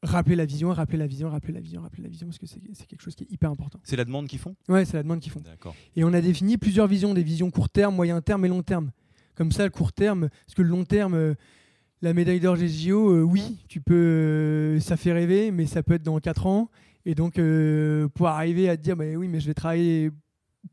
rappeler 0.02 0.36
la 0.36 0.44
vision, 0.44 0.70
rappeler 0.70 0.98
la 0.98 1.06
vision, 1.06 1.30
rappeler 1.30 1.54
la 1.54 1.60
vision, 1.60 1.80
rappeler 1.80 2.02
la 2.02 2.08
vision, 2.10 2.26
parce 2.26 2.38
que 2.38 2.46
c'est, 2.46 2.60
quelque 2.86 3.00
chose 3.00 3.14
qui 3.14 3.24
est 3.24 3.30
hyper 3.30 3.50
important. 3.50 3.80
C'est 3.84 3.96
la 3.96 4.04
demande 4.04 4.26
qu'ils 4.26 4.40
font? 4.40 4.54
Ouais, 4.68 4.84
c'est 4.84 4.96
la 4.96 5.02
demande 5.02 5.20
qu'ils 5.20 5.32
font. 5.32 5.40
D'accord. 5.40 5.74
Et 5.94 6.04
on 6.04 6.12
a 6.12 6.20
défini 6.20 6.58
plusieurs 6.58 6.88
visions, 6.88 7.14
des 7.14 7.22
visions 7.22 7.50
court 7.50 7.70
terme, 7.70 7.94
moyen 7.94 8.20
terme 8.20 8.44
et 8.44 8.48
long 8.48 8.62
terme 8.62 8.90
comme 9.36 9.52
ça, 9.52 9.64
le 9.64 9.70
court 9.70 9.92
terme. 9.92 10.28
Parce 10.46 10.54
que 10.54 10.62
le 10.62 10.68
long 10.68 10.84
terme, 10.84 11.14
euh, 11.14 11.34
la 12.02 12.12
médaille 12.12 12.40
d'or 12.40 12.56
GGO, 12.56 13.12
euh, 13.12 13.22
oui, 13.22 13.58
tu 13.68 13.80
peux, 13.80 13.94
euh, 13.94 14.80
ça 14.80 14.96
fait 14.96 15.12
rêver, 15.12 15.50
mais 15.50 15.66
ça 15.66 15.82
peut 15.82 15.94
être 15.94 16.02
dans 16.02 16.18
4 16.18 16.46
ans. 16.46 16.70
Et 17.04 17.14
donc, 17.14 17.40
pour 18.14 18.26
arriver 18.26 18.68
à 18.68 18.76
te 18.76 18.82
dire, 18.82 18.96
bah, 18.96 19.04
oui, 19.14 19.28
mais 19.28 19.38
je 19.38 19.46
vais 19.46 19.54
travailler 19.54 20.10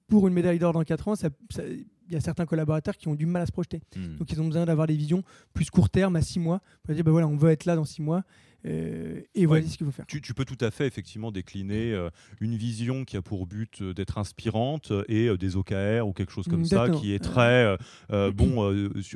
pour 0.08 0.27
une 0.27 0.34
médaille 0.34 0.58
d'or 0.58 0.74
dans 0.74 0.84
4 0.84 1.08
ans, 1.10 1.13
il 1.60 2.12
y 2.12 2.15
a 2.15 2.22
certains 2.22 2.48
collaborateurs 2.48 2.98
qui 2.98 3.08
ont 3.08 3.13
du 3.13 3.27
mal 3.27 3.43
à 3.43 3.46
se 3.46 3.51
projeter. 3.51 3.82
Hmm. 3.96 4.15
Donc, 4.15 4.32
ils 4.32 4.41
ont 4.41 4.46
besoin 4.48 4.65
d'avoir 4.65 4.88
des 4.88 4.96
visions 4.96 5.24
plus 5.53 5.70
court 5.70 5.91
terme, 5.91 6.15
à 6.15 6.24
6 6.24 6.39
mois, 6.39 6.62
pour 6.82 6.96
dire, 6.96 7.03
bah, 7.03 7.12
voilà, 7.12 7.27
on 7.27 7.36
veut 7.36 7.51
être 7.51 7.65
là 7.65 7.75
dans 7.75 7.86
6 7.86 8.01
mois. 8.01 8.24
Euh, 8.65 9.22
et 9.36 9.46
voilà 9.46 9.65
ce 9.67 9.77
qu'il 9.77 9.86
faut 9.86 9.91
faire. 9.91 10.05
Tu, 10.08 10.34
peux 10.34 10.46
tout 10.46 10.58
à 10.62 10.72
fait 10.72 10.88
effectivement 10.88 11.32
décliner 11.32 11.93
euh, 11.93 12.10
une 12.39 12.55
vision 12.55 13.03
qui 13.03 13.17
a 13.17 13.22
pour 13.22 13.46
but 13.46 13.82
euh, 13.82 13.93
d'être 13.93 14.17
inspirante 14.17 14.91
et 15.08 15.36
des 15.38 15.55
OKR 15.55 16.08
ou 16.08 16.13
quelque 16.13 16.32
chose 16.32 16.48
comme 16.48 16.65
ça 16.65 16.89
qui 16.89 17.13
est 17.13 17.20
très 17.20 17.77
bon. 18.10 18.70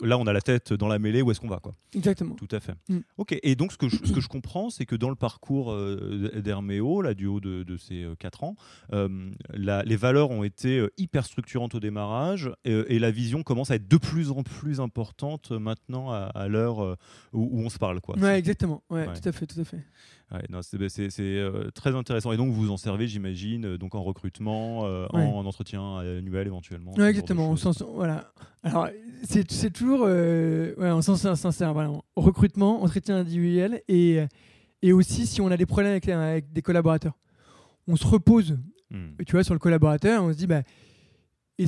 là, 0.04 0.18
on 0.18 0.28
a 0.28 0.34
la 0.34 0.42
tête 0.42 0.74
dans 0.74 0.88
la 0.88 1.00
mêlée. 1.00 1.22
Où 1.22 1.32
est-ce 1.32 1.40
qu'on 1.40 1.48
va 1.48 1.60
quoi? 1.60 1.76
Exactement. 1.94 2.36
Tout 2.36 2.48
à 2.52 2.60
fait. 2.60 2.74
Mm. 2.90 3.00
Ok. 3.18 3.38
Et 3.42 3.56
donc 3.56 3.72
ce 3.72 3.78
que 3.78 3.90
je, 3.90 3.98
ce 3.98 4.12
que 4.12 4.22
je 4.22 4.28
comprends, 4.28 4.70
c'est 4.70 4.86
que 4.86 4.96
dans 4.96 5.10
le 5.10 5.16
parcours 5.16 5.76
d'Herméo, 6.36 7.02
là 7.02 7.14
du 7.14 7.26
haut 7.26 7.40
de, 7.40 7.64
de 7.64 7.78
ces 7.78 8.06
4 8.20 8.44
ans, 8.44 8.56
les 9.54 9.96
valeurs 9.96 10.32
ont 10.32 10.44
été 10.44 10.86
hyper 10.98 11.26
structurantes 11.26 11.76
au 11.76 11.80
démarrage 11.80 12.52
et, 12.66 12.98
la 12.98 13.12
vision 13.12 13.44
commence 13.44 13.70
à 13.70 13.76
être 13.76 13.88
de 13.88 13.98
plus 13.98 14.32
en 14.32 14.42
plus 14.42 14.82
importante 14.82 15.52
maintenant 15.52 16.12
à, 16.12 16.48
l'heure 16.48 16.98
où, 17.32 17.62
on 17.62 17.70
se 17.70 17.78
parle 17.78 18.02
quoi. 18.02 18.18
Ouais, 18.18 18.40
exactement. 18.40 18.84
Ouais, 18.90 19.06
tout 19.06 19.30
à 19.30 19.32
fait 19.32 19.37
tout 19.46 19.60
à 19.60 19.64
fait. 19.64 19.84
c'est 20.90 21.22
euh, 21.22 21.70
très 21.72 21.96
intéressant. 21.96 22.32
Et 22.32 22.38
donc, 22.38 22.52
vous 22.52 22.72
en 22.72 22.78
servez, 22.78 23.08
j'imagine, 23.08 23.66
euh, 23.66 23.78
donc 23.78 23.96
en 23.96 24.04
recrutement, 24.04 24.86
euh, 24.86 25.06
en, 25.12 25.46
entretien 25.46 25.98
annuel 25.98 26.48
éventuellement. 26.48 26.94
Exactement. 26.96 27.54
voilà. 27.94 28.32
Alors, 28.64 28.88
c'est 29.24 29.72
toujours 29.72 30.08
en 30.08 31.02
sens 31.02 31.22
sincère, 31.36 31.74
voilà. 31.74 31.92
recrutement, 32.16 32.84
entretien 32.84 33.18
individuel 33.18 33.82
et, 33.88 34.20
et 34.82 34.94
aussi 34.94 35.28
si 35.28 35.42
on 35.42 35.52
a 35.52 35.58
des 35.58 35.66
problèmes 35.66 35.92
avec, 35.92 36.10
avec 36.10 36.52
des 36.52 36.62
collaborateurs. 36.62 37.18
On 37.88 37.96
se 37.96 38.06
repose, 38.06 38.58
hmm. 38.92 39.24
tu 39.26 39.34
vois, 39.34 39.44
sur 39.44 39.54
le 39.54 39.60
collaborateur, 39.60 40.24
on 40.24 40.34
se 40.34 40.38
dit, 40.38 40.48
bah, 40.48 40.64
et, 41.58 41.66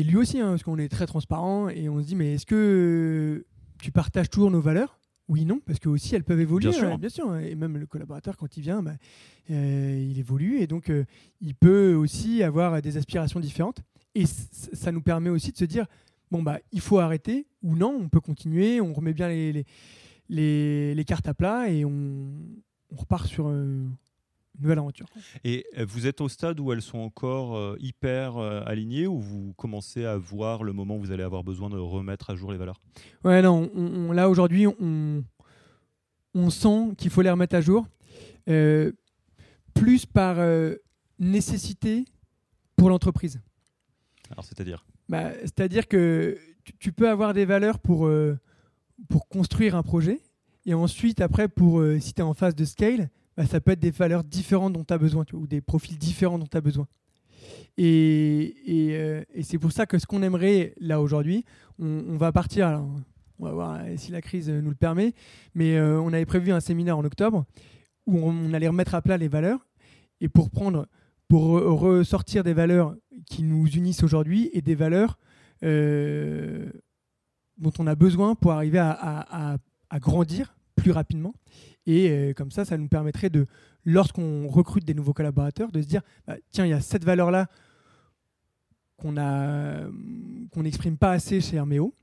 et, 0.00 0.04
lui 0.04 0.16
aussi, 0.16 0.38
hein, 0.38 0.50
parce 0.50 0.62
qu'on 0.62 0.78
est 0.78 0.88
très 0.88 1.06
transparent, 1.06 1.68
et 1.68 1.88
on 1.88 2.00
se 2.00 2.06
dit, 2.06 2.14
mais 2.14 2.34
est-ce 2.34 2.46
que 2.46 3.44
tu 3.80 3.90
partages 3.90 4.30
toujours 4.30 4.50
nos 4.50 4.60
valeurs? 4.60 4.98
Oui, 5.28 5.44
non, 5.44 5.60
parce 5.64 5.78
que 5.78 5.88
aussi 5.88 6.14
elles 6.14 6.24
peuvent 6.24 6.40
évoluer, 6.40 6.70
bien 6.70 6.78
sûr. 6.78 6.98
bien 6.98 7.08
sûr. 7.08 7.36
Et 7.36 7.54
même 7.54 7.78
le 7.78 7.86
collaborateur, 7.86 8.36
quand 8.36 8.56
il 8.56 8.60
vient, 8.60 8.82
bah, 8.82 8.94
euh, 9.50 10.08
il 10.10 10.18
évolue 10.18 10.58
et 10.60 10.66
donc 10.66 10.90
euh, 10.90 11.04
il 11.40 11.54
peut 11.54 11.94
aussi 11.94 12.42
avoir 12.42 12.82
des 12.82 12.96
aspirations 12.96 13.40
différentes. 13.40 13.80
Et 14.14 14.26
ça 14.26 14.92
nous 14.92 15.00
permet 15.00 15.30
aussi 15.30 15.52
de 15.52 15.56
se 15.56 15.64
dire 15.64 15.86
bon, 16.30 16.42
bah, 16.42 16.58
il 16.72 16.80
faut 16.80 16.98
arrêter 16.98 17.46
ou 17.62 17.76
non, 17.76 17.96
on 18.00 18.08
peut 18.08 18.20
continuer, 18.20 18.80
on 18.80 18.92
remet 18.92 19.12
bien 19.12 19.28
les, 19.28 19.64
les, 20.28 20.94
les, 20.94 21.04
cartes 21.04 21.28
à 21.28 21.34
plat 21.34 21.70
et 21.70 21.84
on, 21.84 22.32
on 22.90 22.96
repart 22.96 23.26
sur, 23.26 23.48
euh, 23.48 23.86
nouvelle 24.58 24.78
aventure. 24.78 25.06
Et 25.44 25.66
euh, 25.78 25.84
vous 25.86 26.06
êtes 26.06 26.20
au 26.20 26.28
stade 26.28 26.60
où 26.60 26.72
elles 26.72 26.82
sont 26.82 26.98
encore 26.98 27.56
euh, 27.56 27.76
hyper 27.80 28.36
euh, 28.36 28.62
alignées 28.66 29.06
ou 29.06 29.18
vous 29.18 29.52
commencez 29.54 30.04
à 30.04 30.16
voir 30.16 30.62
le 30.62 30.72
moment 30.72 30.96
où 30.96 31.00
vous 31.00 31.12
allez 31.12 31.22
avoir 31.22 31.44
besoin 31.44 31.70
de 31.70 31.78
remettre 31.78 32.30
à 32.30 32.34
jour 32.34 32.52
les 32.52 32.58
valeurs? 32.58 32.80
Ouais, 33.24 33.42
non, 33.42 33.70
on, 33.74 34.12
là 34.12 34.28
aujourd'hui, 34.28 34.66
on, 34.66 35.24
on 36.34 36.50
sent 36.50 36.94
qu'il 36.96 37.10
faut 37.10 37.22
les 37.22 37.30
remettre 37.30 37.56
à 37.56 37.60
jour, 37.60 37.86
plus 39.74 40.06
par 40.06 40.36
nécessité 41.18 42.04
pour 42.76 42.90
l'entreprise. 42.90 43.40
Alors, 44.30 44.44
c'est-à-dire? 44.44 44.84
Bah, 45.08 45.30
C'est-à-dire 45.42 45.86
que 45.86 46.38
tu, 46.78 46.92
peux 46.92 47.08
avoir 47.08 47.32
des 47.34 47.44
valeurs 47.44 47.78
pour, 47.78 48.10
pour 49.08 49.28
construire 49.28 49.76
un 49.76 49.82
projet, 49.82 50.20
et 50.66 50.74
ensuite, 50.74 51.20
après, 51.20 51.48
pour 51.48 51.82
si 52.00 52.12
tu 52.14 52.20
es 52.20 52.24
en 52.24 52.34
phase 52.34 52.54
de 52.54 52.64
scale, 52.64 53.10
bah, 53.36 53.46
ça 53.46 53.60
peut 53.60 53.72
être 53.72 53.80
des 53.80 53.90
valeurs 53.90 54.24
différentes 54.24 54.72
dont 54.72 54.84
tu 54.84 54.94
as 54.94 54.98
besoin, 54.98 55.24
ou 55.32 55.46
des 55.46 55.60
profils 55.60 55.98
différents 55.98 56.38
dont 56.38 56.46
tu 56.46 56.56
as 56.56 56.60
besoin. 56.60 56.86
Et, 57.76 59.24
et, 59.34 59.42
c'est 59.42 59.58
pour 59.58 59.72
ça 59.72 59.86
que 59.86 59.98
ce 59.98 60.06
qu'on 60.06 60.22
aimerait 60.22 60.74
là 60.78 61.00
aujourd'hui, 61.00 61.44
on, 61.78 62.16
va 62.16 62.30
partir, 62.30 62.82
on 63.38 63.44
va 63.44 63.52
voir 63.52 63.80
si 63.96 64.12
la 64.12 64.20
crise 64.20 64.48
nous 64.48 64.70
le 64.70 64.76
permet, 64.76 65.14
mais 65.54 65.80
on 65.80 66.08
avait 66.08 66.26
prévu 66.26 66.52
un 66.52 66.60
séminaire 66.60 66.98
en 66.98 67.04
octobre 67.04 67.44
où 68.06 68.18
on, 68.18 68.52
allait 68.52 68.68
remettre 68.68 68.94
à 68.94 69.02
plat 69.02 69.16
les 69.16 69.28
valeurs 69.28 69.66
et 70.20 70.28
pour 70.28 70.50
prendre, 70.50 70.86
pour 71.28 71.50
ressortir 71.50 72.44
des 72.44 72.52
valeurs 72.52 72.94
qui 73.26 73.42
nous 73.42 73.66
unissent 73.66 74.02
aujourd'hui 74.02 74.50
et 74.52 74.60
des 74.60 74.74
valeurs 74.74 75.18
euh, 75.62 76.70
dont 77.58 77.72
on 77.78 77.86
a 77.86 77.94
besoin 77.94 78.34
pour 78.34 78.52
arriver 78.52 78.78
à, 78.78 79.56
grandir 80.00 80.56
plus 80.74 80.90
rapidement. 80.90 81.34
Et 81.86 82.10
euh, 82.10 82.32
comme 82.32 82.50
ça, 82.50 82.64
ça 82.64 82.78
nous 82.78 82.88
permettrait 82.88 83.30
de, 83.30 83.46
lorsqu'on 83.84 84.48
recrute 84.48 84.84
des 84.84 84.94
nouveaux 84.94 85.12
collaborateurs, 85.12 85.72
de 85.72 85.82
se 85.82 85.86
dire, 85.86 86.02
bah, 86.26 86.36
tiens, 86.50 86.64
il 86.64 86.70
y 86.70 86.74
a 86.74 86.80
cette 86.80 87.04
valeur-là 87.04 87.48
qu'on 88.96 89.14
qu'on 90.52 90.62
n'exprime 90.62 90.96
pas 90.96 91.10
assez 91.10 91.40
chez 91.40 91.56
Herméo. 91.56 91.94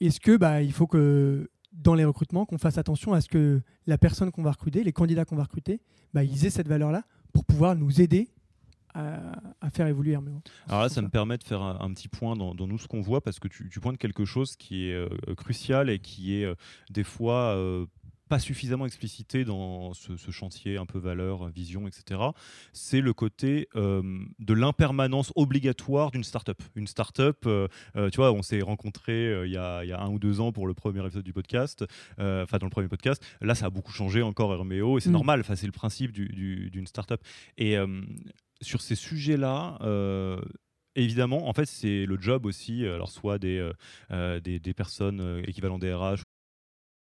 Est-ce 0.00 0.20
que 0.20 0.36
bah, 0.36 0.62
il 0.62 0.72
faut 0.72 0.86
que 0.86 1.50
dans 1.72 1.94
les 1.94 2.04
recrutements, 2.04 2.46
qu'on 2.46 2.58
fasse 2.58 2.78
attention 2.78 3.12
à 3.12 3.20
ce 3.20 3.28
que 3.28 3.60
la 3.86 3.98
personne 3.98 4.30
qu'on 4.30 4.42
va 4.42 4.52
recruter, 4.52 4.84
les 4.84 4.92
candidats 4.92 5.24
qu'on 5.24 5.36
va 5.36 5.44
recruter, 5.44 5.80
bah, 6.14 6.24
ils 6.24 6.46
aient 6.46 6.50
cette 6.50 6.68
valeur-là 6.68 7.04
pour 7.32 7.44
pouvoir 7.44 7.74
nous 7.74 8.00
aider 8.00 8.28
à, 8.94 9.70
faire 9.70 9.86
évoluer 9.86 10.12
Herméo. 10.12 10.42
Alors 10.66 10.82
là, 10.82 10.88
ça, 10.88 11.02
me 11.02 11.08
permet 11.08 11.38
de 11.38 11.44
faire 11.44 11.62
un, 11.62 11.92
petit 11.92 12.08
point 12.08 12.34
dans, 12.34 12.54
nous 12.54 12.78
ce 12.78 12.88
qu'on 12.88 13.00
voit 13.00 13.20
parce 13.20 13.38
que 13.38 13.48
tu, 13.48 13.68
tu, 13.68 13.80
pointes 13.80 13.98
quelque 13.98 14.24
chose 14.24 14.56
qui 14.56 14.88
est 14.88 14.94
euh, 14.94 15.08
crucial 15.36 15.90
et 15.90 15.98
qui 15.98 16.34
est 16.34 16.44
euh, 16.44 16.54
des 16.90 17.04
fois 17.04 17.54
euh, 17.54 17.86
pas 18.28 18.38
suffisamment 18.38 18.86
explicité 18.86 19.44
dans 19.44 19.94
ce, 19.94 20.30
chantier 20.30 20.76
un 20.76 20.86
peu 20.86 20.98
valeur, 20.98 21.48
vision, 21.48 21.88
etc., 21.88 22.20
c'est 22.72 23.00
le 23.00 23.12
côté 23.12 23.68
euh, 23.74 24.02
de 24.38 24.54
l'impermanence 24.54 25.32
obligatoire 25.34 26.10
d'une 26.10 26.24
startup. 26.24 26.62
Une 26.76 26.86
startup, 26.86 27.46
euh, 27.46 27.68
euh, 27.96 28.10
tu 28.10 28.16
vois, 28.16 28.32
on 28.32 28.42
s'est 28.42 28.60
rencontrés 28.60 29.46
il 29.46 29.50
y, 29.50 29.56
a, 29.56 30.00
un 30.00 30.10
ou 30.10 30.18
deux 30.18 30.40
ans 30.40 30.52
pour 30.52 30.66
le 30.66 30.74
premier 30.74 31.04
épisode 31.04 31.24
du 31.24 31.32
podcast, 31.32 31.84
enfin 32.18 32.58
dans 32.58 32.66
le 32.66 32.70
premier 32.70 32.88
podcast. 32.88 33.24
Là, 33.40 33.54
ça 33.54 33.66
a 33.66 33.70
beaucoup 33.70 33.92
changé 33.92 34.22
encore 34.22 34.52
Herméo 34.52 34.98
et 34.98 35.00
c'est 35.00 35.08
mm. 35.08 35.12
normal. 35.12 35.44
C'est 35.44 35.66
le 35.66 35.72
principe 35.72 36.12
d'une 36.12 36.86
startup. 36.86 37.20
Et 37.56 37.76
sur 38.60 38.80
ces 38.80 38.94
sujets-là, 38.94 39.78
évidemment, 40.94 41.48
en 41.48 41.52
fait, 41.52 41.66
c'est 41.66 42.06
le 42.06 42.20
job 42.20 42.46
aussi, 42.46 42.84
alors 42.84 43.10
soit 43.10 43.38
des, 43.38 43.70
des, 44.10 44.60
des, 44.60 44.74
personnes 44.74 45.42
équivalentes 45.46 45.80
des 45.80 45.92
RH 45.92 46.22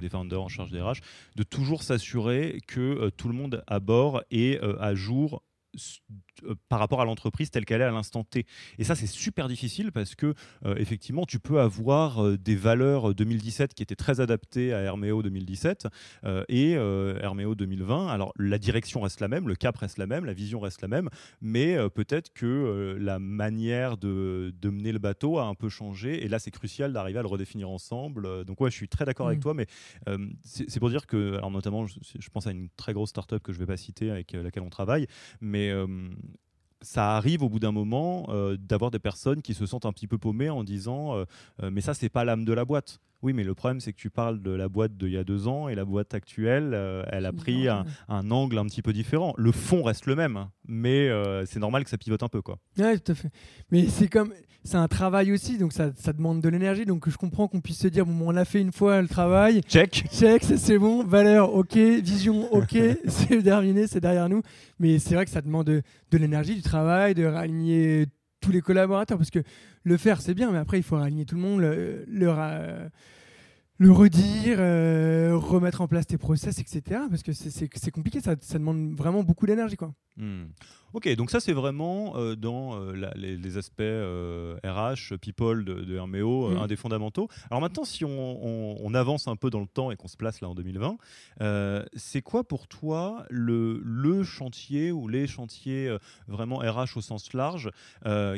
des 0.00 0.08
founders 0.08 0.42
en 0.42 0.48
charge 0.48 0.70
des 0.70 0.80
RH, 0.80 1.00
de 1.36 1.42
toujours 1.42 1.82
s'assurer 1.82 2.60
que 2.66 2.80
euh, 2.80 3.10
tout 3.10 3.28
le 3.28 3.34
monde 3.34 3.62
à 3.66 3.80
bord 3.80 4.22
est 4.30 4.62
euh, 4.62 4.76
à 4.80 4.94
jour 4.94 5.42
par 6.68 6.78
rapport 6.78 7.00
à 7.00 7.04
l'entreprise 7.04 7.50
telle 7.50 7.64
qu'elle 7.64 7.80
est 7.80 7.84
à 7.84 7.90
l'instant 7.90 8.24
T. 8.24 8.46
Et 8.78 8.84
ça, 8.84 8.94
c'est 8.94 9.06
super 9.06 9.48
difficile 9.48 9.92
parce 9.92 10.14
que, 10.14 10.34
euh, 10.64 10.74
effectivement, 10.76 11.24
tu 11.26 11.38
peux 11.38 11.60
avoir 11.60 12.24
euh, 12.24 12.36
des 12.36 12.56
valeurs 12.56 13.14
2017 13.14 13.74
qui 13.74 13.82
étaient 13.82 13.96
très 13.96 14.20
adaptées 14.20 14.72
à 14.72 14.80
Herméo 14.80 15.22
2017 15.22 15.88
et 16.48 16.72
Herméo 16.72 17.54
2020. 17.54 18.08
Alors, 18.08 18.32
la 18.38 18.58
direction 18.58 19.00
reste 19.00 19.20
la 19.20 19.28
même, 19.28 19.48
le 19.48 19.54
cap 19.54 19.76
reste 19.76 19.98
la 19.98 20.06
même, 20.06 20.24
la 20.24 20.32
vision 20.32 20.60
reste 20.60 20.82
la 20.82 20.88
même, 20.88 21.08
mais 21.40 21.76
peut-être 21.90 22.32
que 22.32 22.96
la 22.98 23.18
manière 23.18 23.96
de, 23.96 24.54
de, 24.60 24.70
mener 24.70 24.92
le 24.92 24.98
bateau 24.98 25.38
a 25.38 25.44
un 25.44 25.54
peu 25.54 25.68
changé. 25.68 26.24
Et 26.24 26.28
là, 26.28 26.38
c'est 26.38 26.50
crucial 26.50 26.92
d'arriver 26.92 27.18
à 27.18 27.22
le 27.22 27.28
redéfinir 27.28 27.68
ensemble. 27.68 28.44
Donc, 28.44 28.60
ouais, 28.60 28.70
je 28.70 28.76
suis 28.76 28.88
très 28.88 29.04
d'accord 29.04 29.26
avec 29.26 29.38
mmh. 29.38 29.42
toi, 29.42 29.54
mais 29.54 29.66
c'est 30.42 30.80
pour 30.80 30.90
dire 30.90 31.06
que, 31.06 31.34
alors 31.36 31.50
notamment, 31.50 31.86
je, 31.86 31.98
je, 32.18 32.28
pense 32.30 32.46
à 32.46 32.50
une 32.50 32.68
très 32.76 32.92
grosse 32.92 33.10
startup 33.10 33.42
que 33.42 33.52
je 33.52 33.58
ne 33.58 33.64
vais 33.64 33.72
pas 33.72 33.76
citer 33.76 34.10
avec 34.10 34.32
laquelle 34.32 34.62
on 34.62 34.70
travaille, 34.70 35.06
mais 35.40 35.65
ça 36.86 37.16
arrive 37.16 37.42
au 37.42 37.48
bout 37.48 37.58
d'un 37.58 37.72
moment 37.72 38.26
euh, 38.28 38.56
d'avoir 38.56 38.90
des 38.90 38.98
personnes 38.98 39.42
qui 39.42 39.54
se 39.54 39.66
sentent 39.66 39.86
un 39.86 39.92
petit 39.92 40.06
peu 40.06 40.18
paumées 40.18 40.50
en 40.50 40.62
disant 40.62 41.16
euh, 41.16 41.24
euh, 41.62 41.70
mais 41.70 41.80
ça 41.80 41.94
c'est 41.94 42.08
pas 42.08 42.24
l'âme 42.24 42.44
de 42.44 42.52
la 42.52 42.64
boîte. 42.64 43.00
Oui, 43.22 43.32
mais 43.32 43.44
le 43.44 43.54
problème 43.54 43.80
c'est 43.80 43.92
que 43.92 43.98
tu 43.98 44.10
parles 44.10 44.42
de 44.42 44.50
la 44.50 44.68
boîte 44.68 44.96
d'il 44.96 45.12
y 45.12 45.16
a 45.16 45.24
deux 45.24 45.48
ans 45.48 45.68
et 45.68 45.74
la 45.74 45.84
boîte 45.84 46.14
actuelle, 46.14 46.74
elle 47.10 47.26
a 47.26 47.32
pris 47.32 47.68
un, 47.68 47.84
angle 48.08 48.58
un 48.58 48.66
petit 48.66 48.82
peu 48.82 48.92
différent. 48.92 49.34
Le 49.36 49.52
fond 49.52 49.82
reste 49.82 50.06
le 50.06 50.14
même, 50.14 50.46
mais 50.66 51.10
c'est 51.46 51.60
normal 51.60 51.84
que 51.84 51.90
ça 51.90 51.98
pivote 51.98 52.22
un 52.22 52.28
peu 52.28 52.42
quoi. 52.42 52.58
Oui, 52.78 53.00
tout 53.00 53.12
à 53.12 53.14
fait. 53.14 53.30
Mais 53.70 53.86
c'est 53.88 54.08
comme 54.08 54.32
c'est 54.66 54.76
un 54.76 54.88
travail 54.88 55.32
aussi, 55.32 55.58
donc 55.58 55.72
ça, 55.72 55.92
ça 55.94 56.12
demande 56.12 56.40
de 56.40 56.48
l'énergie. 56.48 56.84
Donc 56.84 57.08
je 57.08 57.16
comprends 57.16 57.46
qu'on 57.48 57.60
puisse 57.60 57.78
se 57.78 57.88
dire 57.88 58.04
bon, 58.04 58.32
on 58.32 58.36
a 58.36 58.44
fait 58.44 58.60
une 58.60 58.72
fois 58.72 59.00
le 59.00 59.08
travail. 59.08 59.62
Check. 59.62 60.04
Check, 60.10 60.42
c'est 60.42 60.78
bon. 60.78 61.04
Valeur, 61.04 61.54
ok. 61.54 61.76
Vision, 61.76 62.52
ok. 62.52 62.76
c'est 63.06 63.42
terminé, 63.42 63.86
c'est 63.86 64.00
derrière 64.00 64.28
nous. 64.28 64.42
Mais 64.78 64.98
c'est 64.98 65.14
vrai 65.14 65.24
que 65.24 65.30
ça 65.30 65.40
demande 65.40 65.66
de, 65.66 65.82
de 66.10 66.18
l'énergie, 66.18 66.56
du 66.56 66.62
travail, 66.62 67.14
de 67.14 67.24
réaligner 67.24 68.06
les 68.52 68.60
collaborateurs. 68.60 69.18
Parce 69.18 69.30
que 69.30 69.42
le 69.84 69.96
faire, 69.96 70.20
c'est 70.20 70.34
bien, 70.34 70.50
mais 70.50 70.58
après, 70.58 70.78
il 70.78 70.82
faut 70.82 70.96
réaligner 70.96 71.24
tout 71.24 71.36
le 71.36 71.40
monde, 71.40 71.60
le, 71.60 72.04
le, 73.78 73.92
redire, 73.92 74.56
euh, 74.58 75.36
remettre 75.36 75.80
en 75.80 75.88
place 75.88 76.06
tes 76.06 76.18
process, 76.18 76.58
etc. 76.58 77.00
Parce 77.08 77.22
que 77.22 77.32
c'est 77.32 77.90
compliqué, 77.90 78.20
ça, 78.20 78.34
ça, 78.40 78.58
demande 78.58 78.94
vraiment 78.94 79.22
beaucoup 79.22 79.46
d'énergie. 79.46 79.76
quoi. 79.76 79.92
Hmm. 80.16 80.46
Ok, 80.96 81.14
donc 81.16 81.30
ça 81.30 81.40
c'est 81.40 81.52
vraiment 81.52 82.16
euh, 82.16 82.36
dans 82.36 82.80
euh, 82.80 82.94
les, 83.16 83.58
aspects 83.58 83.82
RH, 83.82 85.18
people 85.20 85.62
de, 85.62 85.74
de 85.74 85.94
Herméo, 85.94 86.48
mm. 86.48 86.56
un 86.56 86.66
des 86.66 86.76
fondamentaux. 86.76 87.28
Alors 87.50 87.60
maintenant, 87.60 87.84
si 87.84 88.02
on, 88.02 88.94
avance 88.94 89.28
un 89.28 89.36
peu 89.36 89.50
dans 89.50 89.60
le 89.60 89.66
temps 89.66 89.90
et 89.90 89.96
qu'on 89.96 90.08
se 90.08 90.16
place 90.16 90.40
là 90.40 90.48
en 90.48 90.54
2020, 90.54 90.96
c'est 91.96 92.22
quoi 92.22 92.44
pour 92.44 92.66
toi 92.66 93.26
le, 93.28 93.78
le, 93.84 94.24
chantier 94.24 94.90
ou 94.90 95.06
les 95.06 95.26
chantiers 95.26 95.94
vraiment 96.28 96.56
RH 96.60 96.96
au 96.96 97.02
sens 97.02 97.34
large 97.34 97.70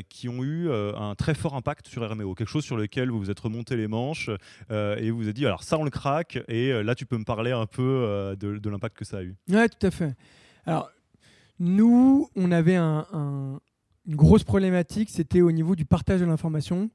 qui 0.09 0.27
ont 0.27 0.43
eu 0.43 0.69
un 0.69 1.15
très 1.15 1.33
fort 1.33 1.55
impact 1.55 1.87
sur 1.87 2.03
Herméo? 2.03 2.35
Quelque 2.35 2.49
chose 2.49 2.65
sur 2.65 2.75
lequel 2.75 3.09
vous 3.09 3.19
vous 3.19 3.31
êtes 3.31 3.39
remonté 3.39 3.77
les 3.77 3.87
manches 3.87 4.29
et 4.69 5.11
vous 5.11 5.28
dit, 5.31 5.45
alors 5.45 5.63
ça 5.63 5.77
on 5.77 5.83
le 5.83 5.89
craque 5.89 6.39
et 6.47 6.71
là 6.83 6.95
tu 6.95 7.05
peux 7.05 7.17
me 7.17 7.23
parler 7.23 7.51
un 7.51 7.65
peu 7.65 8.35
de, 8.39 8.57
de 8.57 8.69
l'impact 8.69 8.97
que 8.97 9.05
ça 9.05 9.17
a 9.17 9.23
eu. 9.23 9.35
Ouais, 9.49 9.69
tout 9.69 9.87
à 9.87 9.91
fait. 9.91 10.15
Alors 10.65 10.89
nous, 11.59 12.29
on 12.37 12.51
avait 12.51 12.77
une 12.77 13.59
grosse 14.07 14.43
problématique, 14.43 15.09
c'était 15.09 15.41
au 15.41 15.51
niveau 15.51 15.75
du 15.75 15.85
partage 15.85 16.21
de 16.21 16.25
l'information. 16.25 16.89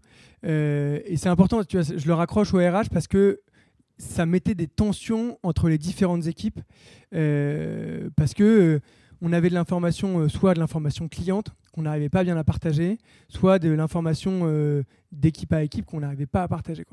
Euh, 0.47 1.01
et 1.05 1.17
c'est 1.17 1.29
important, 1.29 1.63
tu 1.65 1.79
vois, 1.79 1.97
je 1.97 2.07
le 2.07 2.15
raccroche 2.15 2.55
au 2.55 2.59
RH 2.59 2.89
parce 2.91 3.07
que 3.07 3.41
ça 3.99 4.27
mettait 4.27 4.55
des 4.55 4.67
tensions 4.67 5.39
entre 5.43 5.69
les 5.69 5.79
différentes 5.79 6.27
équipes. 6.27 6.61
Euh, 7.15 8.09
parce 8.17 8.33
que 8.33 8.43
euh, 8.43 8.81
on 9.25 9.33
avait 9.33 9.49
de 9.49 9.55
l'information, 9.55 10.29
soit 10.29 10.55
de 10.55 10.61
l'information 10.61 11.09
cliente 11.09 11.49
qu'on 11.73 11.83
n'arrivait 11.83 12.11
pas 12.11 12.23
bien 12.23 12.37
à 12.37 12.45
partager, 12.45 12.99
soit 13.29 13.59
de 13.59 13.71
l'information 13.71 14.85
d'équipe 15.11 15.53
à 15.53 15.65
équipe 15.65 15.87
qu'on 15.87 16.01
n'arrivait 16.01 16.27
pas 16.27 16.43
à 16.43 16.49
partager. 16.49 16.85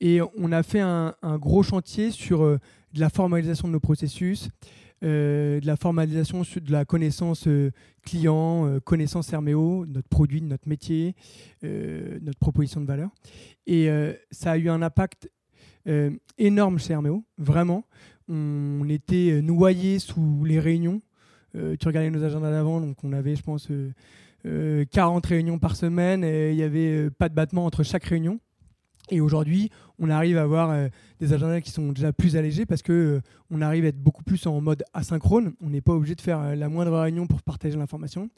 Et 0.00 0.20
on 0.36 0.50
a 0.50 0.62
fait 0.62 0.80
un, 0.80 1.14
gros 1.36 1.62
chantier 1.62 2.10
sur 2.10 2.40
de 2.40 3.00
la 3.00 3.10
formalisation 3.10 3.68
de 3.68 3.74
nos 3.74 3.80
processus, 3.80 4.48
euh, 5.04 5.60
de 5.60 5.66
la 5.66 5.76
formalisation 5.76 6.40
de 6.40 6.72
la 6.72 6.84
connaissance 6.84 7.46
euh, 7.46 7.70
client, 8.02 8.66
euh, 8.66 8.80
connaissance 8.80 9.32
Herméo, 9.32 9.86
notre 9.86 10.08
produit, 10.08 10.42
notre 10.42 10.68
métier, 10.68 11.14
notre 11.62 12.38
proposition 12.38 12.80
de 12.80 12.86
valeur. 12.86 13.10
Et 13.66 13.88
ça 14.30 14.52
a 14.52 14.56
eu 14.56 14.68
un 14.68 14.82
impact 14.82 15.30
énorme 16.38 16.78
chez 16.78 16.92
Herméo, 16.92 17.24
vraiment. 17.36 17.84
On 18.28 18.88
était 18.88 19.40
noyés 19.42 19.98
sous 19.98 20.44
les 20.44 20.60
réunions. 20.60 21.00
Tu 21.52 21.88
regardais 21.88 22.10
nos 22.10 22.24
agendas 22.24 22.50
d'avant, 22.50 22.80
donc 22.80 23.02
on 23.04 23.12
avait, 23.12 23.36
je 23.36 23.42
pense, 23.42 23.68
40 24.44 25.26
réunions 25.26 25.58
par 25.58 25.76
semaine 25.76 26.24
et 26.24 26.50
il 26.50 26.56
n'y 26.56 26.62
avait 26.62 27.10
pas 27.10 27.28
de 27.28 27.34
battement 27.34 27.64
entre 27.64 27.82
chaque 27.82 28.04
réunion. 28.04 28.40
Et 29.10 29.20
aujourd'hui, 29.20 29.70
on 29.98 30.10
arrive 30.10 30.36
à 30.38 30.42
avoir 30.42 30.70
euh, 30.70 30.88
des 31.18 31.32
agendas 31.32 31.60
qui 31.60 31.70
sont 31.70 31.92
déjà 31.92 32.12
plus 32.12 32.36
allégés 32.36 32.66
parce 32.66 32.82
que 32.82 32.92
euh, 32.92 33.20
on 33.50 33.62
arrive 33.62 33.84
à 33.84 33.88
être 33.88 34.00
beaucoup 34.00 34.22
plus 34.22 34.46
en 34.46 34.60
mode 34.60 34.84
asynchrone. 34.92 35.54
On 35.60 35.70
n'est 35.70 35.80
pas 35.80 35.94
obligé 35.94 36.14
de 36.14 36.20
faire 36.20 36.40
euh, 36.40 36.54
la 36.54 36.68
moindre 36.68 36.98
réunion 36.98 37.26
pour 37.26 37.42
partager 37.42 37.76
l'information 37.76 38.28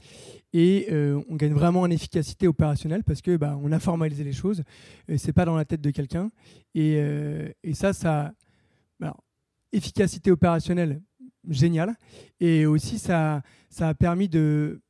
et 0.53 0.89
on 0.93 1.37
gagne 1.37 1.53
vraiment 1.53 1.83
en 1.83 1.91
efficacité 1.91 2.49
opérationnelle 2.49 3.05
parce 3.05 3.23
que 3.23 3.37
bah, 3.37 3.57
a 3.71 3.79
formalisé 3.79 4.25
les 4.25 4.33
choses. 4.33 4.63
C'est 5.17 5.33
pas 5.33 5.45
dans 5.45 5.57
la 5.57 5.65
tête 5.65 5.81
de 5.81 5.91
quelqu'un 5.91 6.31
et, 6.75 6.99
et, 7.63 7.75
ça, 7.75 7.93
ça, 7.93 8.33
alors, 9.01 9.23
efficacité 9.73 10.33
opérationnelle, 10.33 11.01
génial. 11.49 11.95
Et 12.41 12.67
aussi, 12.67 12.99
ça, 12.99 13.43
a 13.79 13.95
permis 13.95 14.29
de 14.29 14.81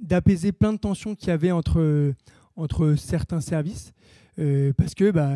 d'apaiser 0.00 0.50
plein 0.50 0.72
de 0.72 0.78
tensions 0.78 1.14
qu'il 1.14 1.28
y 1.28 1.30
avait 1.30 1.50
entre, 1.50 2.14
entre 2.56 2.94
certains 2.94 3.42
services. 3.42 3.92
Euh, 4.38 4.72
parce 4.76 4.94
que 4.94 5.10
bah, 5.10 5.34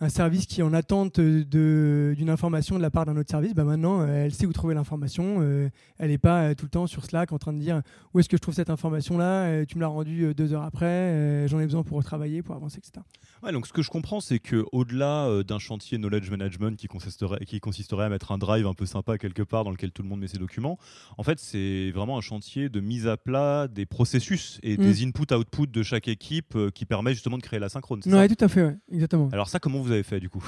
un 0.00 0.08
service 0.08 0.46
qui 0.46 0.60
est 0.60 0.64
en 0.64 0.72
attente 0.72 1.20
d'une 1.20 2.30
information 2.30 2.76
de 2.76 2.82
la 2.82 2.90
part 2.90 3.06
d'un 3.06 3.16
autre 3.16 3.30
service, 3.30 3.54
bah 3.54 3.64
maintenant, 3.64 4.00
euh, 4.00 4.24
elle 4.24 4.32
sait 4.32 4.46
où 4.46 4.52
trouver 4.52 4.74
l'information. 4.74 5.38
Euh, 5.40 5.68
elle 5.98 6.10
n'est 6.10 6.18
pas 6.18 6.54
tout 6.54 6.66
le 6.66 6.70
temps 6.70 6.86
sur 6.86 7.04
Slack 7.04 7.32
en 7.32 7.38
train 7.38 7.52
de 7.52 7.58
dire 7.58 7.82
où 8.14 8.20
est-ce 8.20 8.28
que 8.28 8.36
je 8.36 8.42
trouve 8.42 8.54
cette 8.54 8.70
information-là, 8.70 9.64
tu 9.66 9.76
me 9.76 9.80
l'as 9.80 9.88
rendue 9.88 10.34
deux 10.34 10.52
heures 10.52 10.62
après, 10.62 11.46
j'en 11.48 11.58
ai 11.60 11.64
besoin 11.64 11.82
pour 11.82 11.96
retravailler, 11.96 12.42
pour 12.42 12.54
avancer, 12.54 12.78
etc. 12.78 13.04
Ouais, 13.42 13.52
donc 13.52 13.66
ce 13.66 13.72
que 13.72 13.82
je 13.82 13.90
comprends, 13.90 14.20
c'est 14.20 14.38
qu'au-delà 14.38 15.42
d'un 15.42 15.58
chantier 15.58 15.98
knowledge 15.98 16.30
management 16.30 16.76
qui 16.76 16.86
consisterait, 16.86 17.44
qui 17.44 17.60
consisterait 17.60 18.04
à 18.04 18.08
mettre 18.08 18.32
un 18.32 18.38
drive 18.38 18.66
un 18.66 18.74
peu 18.74 18.86
sympa 18.86 19.18
quelque 19.18 19.42
part 19.42 19.64
dans 19.64 19.70
lequel 19.70 19.92
tout 19.92 20.02
le 20.02 20.08
monde 20.08 20.20
met 20.20 20.28
ses 20.28 20.38
documents, 20.38 20.78
en 21.16 21.22
fait, 21.22 21.38
c'est 21.40 21.90
vraiment 21.90 22.18
un 22.18 22.22
chantier 22.22 22.68
de 22.68 22.80
mise 22.80 23.06
à 23.06 23.16
plat 23.16 23.68
des 23.68 23.86
processus 23.86 24.60
et 24.62 24.76
des 24.76 25.04
mm. 25.04 25.08
input-output 25.08 25.66
de 25.66 25.82
chaque 25.82 26.08
équipe 26.08 26.56
qui 26.74 26.84
permet 26.84 27.12
justement 27.14 27.38
de 27.38 27.42
créer 27.42 27.60
la 27.60 27.68
synchrone. 27.68 28.00
Oui, 28.06 28.28
tout 28.28 28.44
à 28.44 28.48
fait, 28.48 28.76
exactement. 28.92 29.28
Alors 29.32 29.48
ça, 29.48 29.58
comment 29.58 29.80
vous 29.80 29.87
vous 29.88 29.94
avez 29.94 30.02
fait 30.02 30.20
du 30.20 30.28
coup 30.28 30.44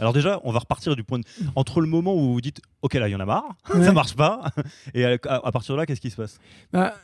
Alors 0.00 0.12
déjà, 0.12 0.40
on 0.44 0.52
va 0.52 0.58
repartir 0.58 0.96
du 0.96 1.04
point 1.04 1.18
de... 1.18 1.24
entre 1.54 1.80
le 1.80 1.86
moment 1.86 2.14
où 2.14 2.32
vous 2.32 2.40
dites 2.40 2.60
OK 2.82 2.94
là, 2.94 3.08
il 3.08 3.12
y 3.12 3.14
en 3.14 3.20
a 3.20 3.26
marre, 3.26 3.56
ça 3.72 3.92
marche 3.92 4.14
pas 4.14 4.50
et 4.94 5.04
à, 5.04 5.18
partir 5.52 5.74
de 5.74 5.80
là, 5.80 5.86
qu'est-ce 5.86 6.00
qui 6.00 6.10
se 6.10 6.16
passe 6.16 6.38
bah, 6.72 6.94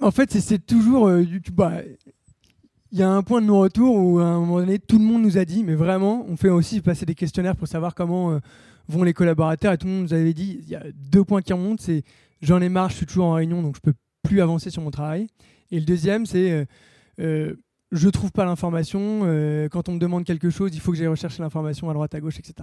en 0.00 0.10
fait, 0.10 0.32
c'est 0.32 0.66
toujours 0.66 1.06
euh, 1.06 1.24
bah, 1.52 1.80
il 2.90 2.98
y 2.98 3.02
a 3.02 3.10
un 3.10 3.22
point 3.22 3.40
de 3.40 3.46
non-retour 3.46 3.96
où 3.96 4.18
à 4.18 4.24
un 4.24 4.40
moment 4.40 4.58
donné, 4.58 4.78
tout 4.78 4.98
le 4.98 5.04
monde 5.04 5.22
nous 5.22 5.38
a 5.38 5.44
dit, 5.44 5.64
mais 5.64 5.74
vraiment, 5.74 6.26
on 6.28 6.36
fait 6.36 6.50
aussi 6.50 6.80
passer 6.80 7.06
des 7.06 7.14
questionnaires 7.14 7.56
pour 7.56 7.68
savoir 7.68 7.94
comment 7.94 8.32
euh, 8.32 8.38
vont 8.88 9.02
les 9.02 9.14
collaborateurs. 9.14 9.72
Et 9.72 9.78
tout 9.78 9.86
le 9.86 9.92
monde 9.92 10.02
nous 10.02 10.14
avait 10.14 10.34
dit, 10.34 10.58
il 10.62 10.68
y 10.68 10.74
a 10.74 10.82
deux 10.92 11.24
points 11.24 11.40
qui 11.40 11.52
remontent, 11.52 11.82
c'est 11.82 12.02
j'en 12.42 12.60
ai 12.60 12.68
marre, 12.68 12.90
je 12.90 12.96
suis 12.96 13.06
toujours 13.06 13.26
en 13.26 13.34
réunion, 13.34 13.62
donc 13.62 13.76
je 13.76 13.80
peux 13.80 13.94
plus 14.22 14.42
avancer 14.42 14.70
sur 14.70 14.82
mon 14.82 14.90
travail. 14.90 15.28
Et 15.70 15.78
le 15.78 15.86
deuxième, 15.86 16.26
c'est 16.26 16.66
euh, 17.20 17.54
je 17.92 18.08
trouve 18.08 18.32
pas 18.32 18.44
l'information. 18.46 19.20
Euh, 19.24 19.68
quand 19.68 19.88
on 19.88 19.92
me 19.92 19.98
demande 19.98 20.24
quelque 20.24 20.48
chose, 20.50 20.74
il 20.74 20.80
faut 20.80 20.92
que 20.92 20.98
j'aille 20.98 21.06
rechercher 21.06 21.42
l'information 21.42 21.90
à 21.90 21.92
droite, 21.92 22.14
à 22.14 22.20
gauche, 22.20 22.38
etc. 22.38 22.54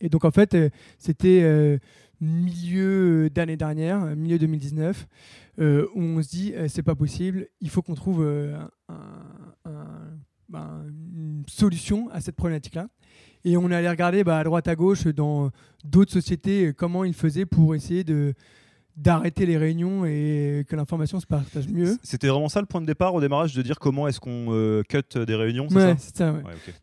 Et 0.00 0.08
donc 0.08 0.24
en 0.24 0.30
fait, 0.30 0.54
euh, 0.54 0.70
c'était 0.96 1.40
euh, 1.42 1.78
milieu 2.20 3.28
d'année 3.28 3.56
dernière, 3.56 4.16
milieu 4.16 4.38
2019, 4.38 5.06
où 5.58 5.62
on 6.00 6.22
se 6.22 6.28
dit 6.28 6.54
c'est 6.68 6.82
pas 6.82 6.94
possible, 6.94 7.48
il 7.60 7.68
faut 7.68 7.82
qu'on 7.82 7.94
trouve 7.94 8.24
ben, 10.48 10.84
une 11.14 11.44
solution 11.48 12.08
à 12.10 12.20
cette 12.20 12.36
problématique-là. 12.36 12.88
Et 13.44 13.56
on 13.56 13.70
est 13.70 13.74
allé 13.74 13.88
regarder 13.88 14.24
bah, 14.24 14.38
à 14.38 14.44
droite, 14.44 14.68
à 14.68 14.76
gauche 14.76 15.06
dans 15.06 15.50
d'autres 15.84 16.12
sociétés 16.12 16.72
comment 16.74 17.04
ils 17.04 17.14
faisaient 17.14 17.46
pour 17.46 17.74
essayer 17.74 18.04
de 18.04 18.34
d'arrêter 18.96 19.44
les 19.44 19.58
réunions 19.58 20.06
et 20.06 20.64
que 20.68 20.74
l'information 20.74 21.20
se 21.20 21.26
partage 21.26 21.68
mieux. 21.68 21.96
C'était 22.02 22.28
vraiment 22.28 22.48
ça 22.48 22.60
le 22.60 22.66
point 22.66 22.80
de 22.80 22.86
départ 22.86 23.14
au 23.14 23.20
démarrage 23.20 23.54
de 23.54 23.62
dire 23.62 23.78
comment 23.78 24.08
est-ce 24.08 24.20
qu'on 24.20 24.46
euh, 24.48 24.82
cut 24.88 25.18
des 25.26 25.34
réunions 25.34 25.68
Ouais, 25.68 25.94
c'est 25.98 26.16
ça. 26.16 26.34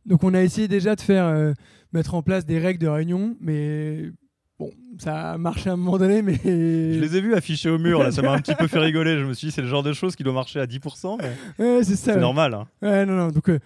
Donc 0.05 0.23
on 0.23 0.33
a 0.33 0.41
essayé 0.41 0.67
déjà 0.67 0.95
de 0.95 1.01
faire 1.01 1.25
euh, 1.25 1.53
mettre 1.91 2.13
en 2.13 2.21
place 2.21 2.45
des 2.45 2.59
règles 2.59 2.79
de 2.79 2.87
réunion, 2.87 3.35
mais 3.41 4.11
bon, 4.59 4.69
ça 4.99 5.31
a 5.31 5.37
marché 5.39 5.71
à 5.71 5.73
un 5.73 5.77
moment 5.77 5.97
donné, 5.97 6.21
mais 6.21 6.39
je 6.43 6.99
les 6.99 7.17
ai 7.17 7.21
vus 7.21 7.33
affichés 7.33 7.71
au 7.71 7.79
mur 7.79 8.03
là, 8.03 8.11
ça 8.11 8.21
m'a 8.21 8.33
un 8.33 8.39
petit 8.39 8.55
peu 8.55 8.67
fait 8.67 8.79
rigoler. 8.79 9.17
Je 9.17 9.25
me 9.25 9.33
suis 9.33 9.47
dit 9.47 9.51
c'est 9.51 9.63
le 9.63 9.67
genre 9.67 9.83
de 9.83 9.93
choses 9.93 10.15
qui 10.15 10.23
doit 10.23 10.33
marcher 10.33 10.59
à 10.59 10.67
10%. 10.67 11.19
Ouais, 11.57 11.83
c'est 11.83 11.95
ça. 11.95 12.15
Normal. 12.15 12.53
Hein. 12.53 12.67
Ouais, 12.83 13.05
non, 13.07 13.15
non. 13.15 13.27
Donc 13.29 13.49
euh, 13.49 13.59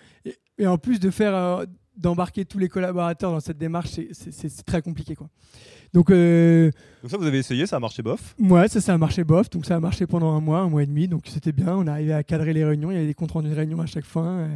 et, 0.58 0.68
en 0.68 0.78
plus 0.78 1.02
de 1.02 1.10
faire 1.10 1.66
d'embarquer 1.98 2.46
tous 2.46 2.60
les 2.60 2.70
collaborateurs 2.70 3.32
dans 3.32 3.40
cette 3.40 3.58
démarche, 3.58 4.00
c'est 4.12 4.66
très 4.66 4.82
compliqué 4.82 5.16
quoi. 5.16 5.30
Donc, 5.94 6.10
euh, 6.12 6.70
donc, 7.02 7.12
ça, 7.12 7.18
vous 7.18 7.26
avez 7.26 7.40
essayé, 7.40 7.66
ça 7.66 7.78
a 7.78 7.80
marché 7.80 8.04
bof 8.04 8.36
Ouais, 8.40 8.68
ça, 8.68 8.82
ça 8.82 8.94
a 8.94 8.98
marché 8.98 9.24
bof. 9.24 9.50
Donc 9.50 9.66
ça 9.66 9.76
a 9.76 9.80
marché 9.80 10.06
pendant 10.06 10.36
un 10.36 10.42
mois, 10.42 10.60
un 10.60 10.70
mois 10.70 10.84
et 10.84 10.86
demi. 10.86 11.08
Donc 11.08 11.24
c'était 11.28 11.52
bien. 11.54 11.76
On 11.76 11.88
arrivait 11.88 12.14
à 12.14 12.24
cadrer 12.24 12.54
les 12.54 12.66
réunions. 12.66 12.92
Il 12.92 12.96
y 12.96 12.98
avait 12.98 13.08
des 13.08 13.14
comptes 13.14 13.32
rendus 13.32 13.50
de 13.50 13.56
réunion 13.56 13.80
à 13.80 13.86
chaque 13.86 14.06
fin. 14.06 14.50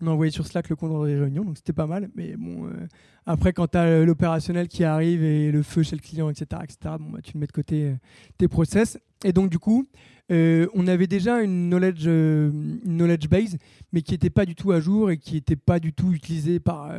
On 0.00 0.06
envoyait 0.08 0.30
sur 0.30 0.46
Slack 0.46 0.68
le 0.68 0.76
compte 0.76 0.92
rendu 0.92 1.10
des 1.10 1.18
réunions. 1.18 1.44
Donc 1.44 1.56
c'était 1.56 1.72
pas 1.72 1.86
mal. 1.86 2.08
Mais 2.14 2.36
bon, 2.36 2.66
euh, 2.66 2.86
après, 3.24 3.52
quand 3.52 3.68
tu 3.68 3.78
as 3.78 4.04
l'opérationnel 4.04 4.68
qui 4.68 4.84
arrive 4.84 5.22
et 5.22 5.50
le 5.50 5.62
feu 5.62 5.82
chez 5.82 5.96
le 5.96 6.02
client, 6.02 6.30
etc., 6.30 6.62
etc. 6.62 6.94
Bon, 7.00 7.10
bah, 7.10 7.18
tu 7.22 7.32
le 7.34 7.40
mets 7.40 7.46
de 7.46 7.52
côté 7.52 7.84
euh, 7.84 7.94
tes 8.38 8.46
process. 8.46 8.98
Et 9.24 9.32
donc 9.32 9.50
du 9.50 9.58
coup, 9.58 9.88
on 10.30 10.86
avait 10.86 11.06
déjà 11.06 11.42
une 11.42 11.68
knowledge, 11.68 12.06
une 12.06 12.80
knowledge 12.84 13.28
base, 13.28 13.56
mais 13.92 14.02
qui 14.02 14.12
n'était 14.12 14.30
pas 14.30 14.46
du 14.46 14.54
tout 14.54 14.72
à 14.72 14.80
jour 14.80 15.10
et 15.10 15.18
qui 15.18 15.34
n'était 15.34 15.56
pas 15.56 15.78
du 15.80 15.92
tout 15.92 16.12
utilisée 16.12 16.60
par 16.60 16.92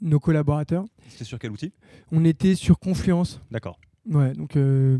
nos 0.00 0.20
collaborateurs. 0.20 0.84
C'était 1.08 1.24
sur 1.24 1.38
quel 1.38 1.50
outil? 1.50 1.72
On 2.12 2.24
était 2.24 2.54
sur 2.54 2.78
Confluence. 2.78 3.40
D'accord. 3.50 3.78
Ouais, 4.06 4.32
donc 4.32 4.56
euh, 4.56 4.98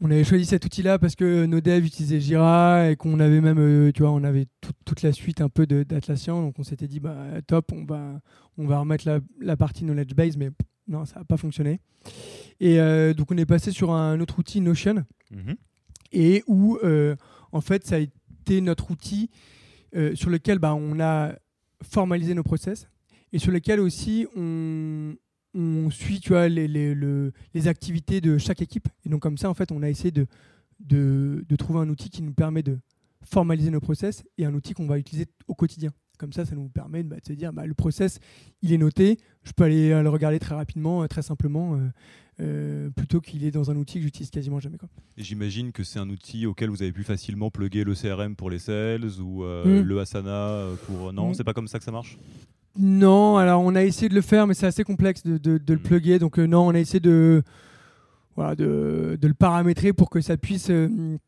on 0.00 0.10
avait 0.10 0.24
choisi 0.24 0.44
cet 0.44 0.64
outil-là 0.64 0.98
parce 0.98 1.14
que 1.14 1.46
nos 1.46 1.60
devs 1.60 1.84
utilisaient 1.84 2.20
Jira 2.20 2.90
et 2.90 2.96
qu'on 2.96 3.20
avait 3.20 3.40
même, 3.40 3.58
euh, 3.58 3.92
tu 3.92 4.02
vois, 4.02 4.10
on 4.10 4.24
avait 4.24 4.46
toute 4.84 5.02
la 5.02 5.12
suite 5.12 5.40
un 5.40 5.48
peu 5.48 5.66
d'Atlassian. 5.66 6.42
Donc 6.42 6.58
on 6.58 6.62
s'était 6.62 6.88
dit, 6.88 7.00
bah 7.00 7.16
top, 7.46 7.72
on 7.72 7.84
va, 7.84 8.20
on 8.56 8.66
va 8.66 8.80
remettre 8.80 9.08
la, 9.40 9.56
partie 9.56 9.84
knowledge 9.84 10.14
base, 10.14 10.36
mais 10.36 10.50
non, 10.88 11.04
ça 11.04 11.20
n'a 11.20 11.24
pas 11.24 11.36
fonctionné. 11.36 11.80
Et 12.60 12.80
euh, 12.80 13.14
donc 13.14 13.30
on 13.30 13.36
est 13.36 13.46
passé 13.46 13.70
sur 13.70 13.92
un 13.92 14.18
autre 14.20 14.38
outil, 14.38 14.60
Notion, 14.60 15.04
mhm. 15.30 15.56
Et 16.12 16.42
où 16.46 16.78
en 17.52 17.60
fait 17.60 17.86
ça 17.86 17.96
a 17.96 17.98
été 17.98 18.60
notre 18.60 18.90
outil 18.90 19.30
sur 20.14 20.30
lequel 20.30 20.58
bah, 20.58 20.74
on 20.74 21.00
a 21.00 21.34
formalisé 21.82 22.34
nos 22.34 22.42
process 22.42 22.88
et 23.32 23.38
sur 23.38 23.52
lesquels 23.52 23.80
aussi 23.80 24.26
on, 24.36 25.16
suit 25.90 26.20
les, 26.48 27.68
activités 27.68 28.20
de 28.20 28.38
chaque 28.38 28.62
équipe. 28.62 28.88
Et 29.04 29.08
donc 29.08 29.22
comme 29.22 29.38
ça, 29.38 29.50
en 29.50 29.54
fait, 29.54 29.72
on 29.72 29.82
a 29.82 29.88
essayé 29.88 30.12
de, 30.12 31.56
trouver 31.56 31.80
un 31.80 31.88
outil 31.88 32.10
qui 32.10 32.22
nous 32.22 32.32
permet 32.32 32.62
de 32.62 32.78
formaliser 33.24 33.70
nos 33.70 33.80
process 33.80 34.24
et 34.38 34.44
un 34.44 34.54
outil 34.54 34.74
qu'on 34.74 34.86
va 34.86 34.98
utiliser 34.98 35.26
au 35.46 35.54
quotidien. 35.54 35.90
Comme 36.18 36.32
ça, 36.32 36.44
ça 36.44 36.56
nous 36.56 36.68
permet 36.68 37.02
bah, 37.02 37.16
de 37.20 37.26
se 37.26 37.32
dire, 37.32 37.52
bah, 37.52 37.66
le 37.66 37.74
process, 37.74 38.18
il 38.62 38.72
est 38.72 38.78
noté, 38.78 39.18
je 39.44 39.52
peux 39.52 39.64
aller 39.64 39.90
le 40.02 40.08
regarder 40.08 40.38
très 40.38 40.54
rapidement, 40.54 41.02
euh, 41.02 41.06
très 41.06 41.22
simplement, 41.22 41.76
euh, 41.76 41.88
euh, 42.40 42.90
plutôt 42.90 43.20
qu'il 43.20 43.44
est 43.44 43.50
dans 43.50 43.70
un 43.70 43.76
outil 43.76 43.98
que 43.98 44.04
j'utilise 44.04 44.30
quasiment 44.30 44.60
jamais. 44.60 44.78
Et 45.16 45.24
j'imagine 45.24 45.72
que 45.72 45.82
c'est 45.84 45.98
un 45.98 46.08
outil 46.08 46.46
auquel 46.46 46.70
vous 46.70 46.82
avez 46.82 46.92
pu 46.92 47.04
facilement 47.04 47.50
plugger 47.50 47.84
le 47.84 47.94
CRM 47.94 48.36
pour 48.36 48.50
les 48.50 48.58
sales 48.58 49.20
ou 49.20 49.44
mm. 49.44 49.80
le 49.80 50.00
Asana 50.00 50.66
pour... 50.86 51.12
Non, 51.12 51.30
mm. 51.30 51.34
c'est 51.34 51.44
pas 51.44 51.54
comme 51.54 51.68
ça 51.68 51.78
que 51.78 51.84
ça 51.84 51.92
marche? 51.92 52.18
Non, 52.78 53.38
alors 53.38 53.62
on 53.62 53.74
a 53.74 53.82
essayé 53.82 54.08
de 54.08 54.14
le 54.14 54.20
faire, 54.20 54.46
mais 54.46 54.54
c'est 54.54 54.66
assez 54.66 54.84
complexe 54.84 55.24
de, 55.24 55.60
le 55.66 55.76
mm. 55.76 55.78
plugger. 55.80 56.18
Donc 56.20 56.38
euh, 56.38 56.46
non, 56.46 56.66
on 56.66 56.70
a 56.70 56.78
essayé 56.78 57.00
de, 57.00 57.42
voilà, 58.36 58.54
de, 58.54 59.18
le 59.20 59.34
paramétrer 59.34 59.92
pour 59.92 60.10
que 60.10 60.20
ça 60.20 60.36
puisse 60.36 60.70
euh, 60.70 61.18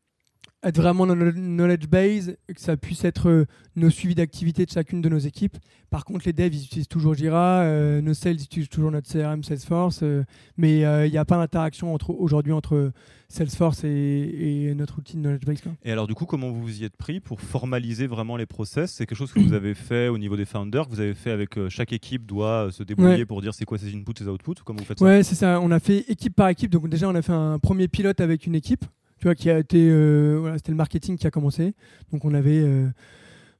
être 0.63 0.77
vraiment 0.77 1.07
dans 1.07 1.15
notre 1.15 1.37
knowledge 1.37 1.87
base, 1.87 2.35
que 2.47 2.61
ça 2.61 2.77
puisse 2.77 3.03
être 3.03 3.29
euh, 3.29 3.45
nos 3.75 3.89
suivis 3.89 4.15
d'activité 4.15 4.65
de 4.65 4.71
chacune 4.71 5.01
de 5.01 5.09
nos 5.09 5.17
équipes. 5.17 5.57
Par 5.89 6.05
contre, 6.05 6.23
les 6.25 6.33
devs, 6.33 6.53
ils 6.53 6.65
utilisent 6.65 6.87
toujours 6.87 7.15
Jira, 7.15 7.61
euh, 7.61 8.01
nos 8.01 8.13
sales 8.13 8.35
utilisent 8.35 8.69
toujours 8.69 8.91
notre 8.91 9.11
CRM 9.11 9.43
Salesforce, 9.43 10.01
euh, 10.03 10.23
mais 10.57 10.81
il 10.81 11.11
n'y 11.11 11.17
a 11.17 11.25
pas 11.25 11.37
d'interaction 11.37 11.93
entre, 11.93 12.11
aujourd'hui 12.11 12.53
entre 12.53 12.91
Salesforce 13.27 13.83
et, 13.83 14.73
notre 14.77 14.99
outil 14.99 15.17
de 15.17 15.21
knowledge 15.21 15.45
base. 15.45 15.61
Et 15.83 15.91
alors, 15.91 16.07
du 16.07 16.13
coup, 16.13 16.25
comment 16.25 16.51
vous 16.51 16.61
vous 16.61 16.81
y 16.81 16.85
êtes 16.85 16.95
pris 16.95 17.19
pour 17.19 17.41
formaliser 17.41 18.07
vraiment 18.07 18.37
les 18.37 18.45
process? 18.45 18.91
C'est 18.91 19.05
quelque 19.05 19.17
chose 19.17 19.33
que 19.33 19.39
vous 19.39 19.53
avez 19.53 19.73
fait 19.73 20.07
au 20.07 20.17
niveau 20.17 20.37
des 20.37 20.45
founders, 20.45 20.87
que 20.87 20.93
vous 20.93 21.01
avez 21.01 21.13
fait 21.13 21.31
avec 21.31 21.57
chaque 21.69 21.91
équipe 21.91 22.25
doit 22.25 22.69
se 22.71 22.83
débrouiller 22.83 23.25
pour 23.25 23.41
dire 23.41 23.53
c'est 23.53 23.65
quoi 23.65 23.77
ses 23.77 23.93
inputs, 23.93 24.13
ses 24.17 24.27
outputs 24.27 24.61
Comment 24.63 24.79
vous 24.79 24.85
faites 24.85 24.99
ça? 24.99 25.05
Ouais, 25.05 25.23
c'est 25.23 25.35
ça. 25.35 25.59
On 25.59 25.71
a 25.71 25.79
fait 25.79 26.05
équipe 26.09 26.35
par 26.35 26.49
équipe. 26.49 26.71
Donc, 26.71 26.87
déjà, 26.87 27.09
on 27.09 27.15
a 27.15 27.21
fait 27.21 27.33
un 27.33 27.57
premier 27.59 27.87
pilote 27.87 28.21
avec 28.21 28.45
une 28.45 28.55
équipe 28.55 28.85
tu 29.21 29.27
vois, 29.27 29.35
qui 29.35 29.51
a 29.51 29.59
été, 29.59 29.87
euh, 29.87 30.37
voilà, 30.39 30.57
c'était 30.57 30.71
le 30.71 30.77
marketing 30.77 31.15
qui 31.15 31.27
a 31.27 31.31
commencé. 31.31 31.75
Donc 32.11 32.25
on 32.25 32.33
avait 32.33 32.63
euh, 32.63 32.87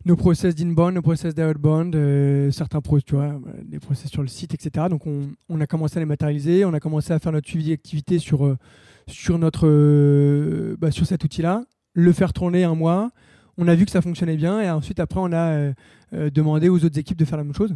nos 0.06 0.16
process 0.16 0.56
d'inbound, 0.56 0.96
nos 0.96 1.04
process 1.04 1.36
d'outbound, 1.36 1.96
euh, 1.96 2.50
certains 2.50 2.82
process, 2.82 3.06
tu 3.06 3.14
vois, 3.14 3.40
des 3.64 3.78
process 3.78 4.10
sur 4.10 4.24
le 4.24 4.28
site, 4.28 4.56
etc. 4.56 4.88
Donc 4.90 5.04
on, 5.06 5.62
a 5.62 5.68
commencé 5.68 5.98
à 5.98 6.00
les 6.00 6.08
matérialiser, 6.08 6.66
on 6.66 6.74
a 6.74 6.80
commencé 6.80 7.14
à 7.14 7.20
faire 7.20 7.32
notre 7.32 7.48
suivi 7.48 7.70
d'activité 7.70 8.18
sur, 8.18 8.58
sur, 9.06 9.38
notre, 9.38 10.76
bah, 10.80 10.90
sur 10.90 11.06
cet 11.06 11.24
outil-là, 11.24 11.64
le 11.94 12.12
faire 12.12 12.34
tourner 12.34 12.64
un 12.64 12.74
mois. 12.74 13.12
On 13.60 13.68
a 13.68 13.76
vu 13.76 13.86
que 13.86 13.92
ça 13.92 14.02
fonctionnait 14.02 14.38
bien 14.38 14.62
et 14.62 14.70
ensuite 14.72 15.00
après 15.00 15.20
on 15.20 15.32
a 15.32 15.74
demandé 16.32 16.70
aux 16.70 16.84
autres 16.84 16.98
équipes 16.98 17.18
de 17.18 17.26
faire 17.26 17.38
la 17.38 17.44
même 17.44 17.54
chose. 17.54 17.76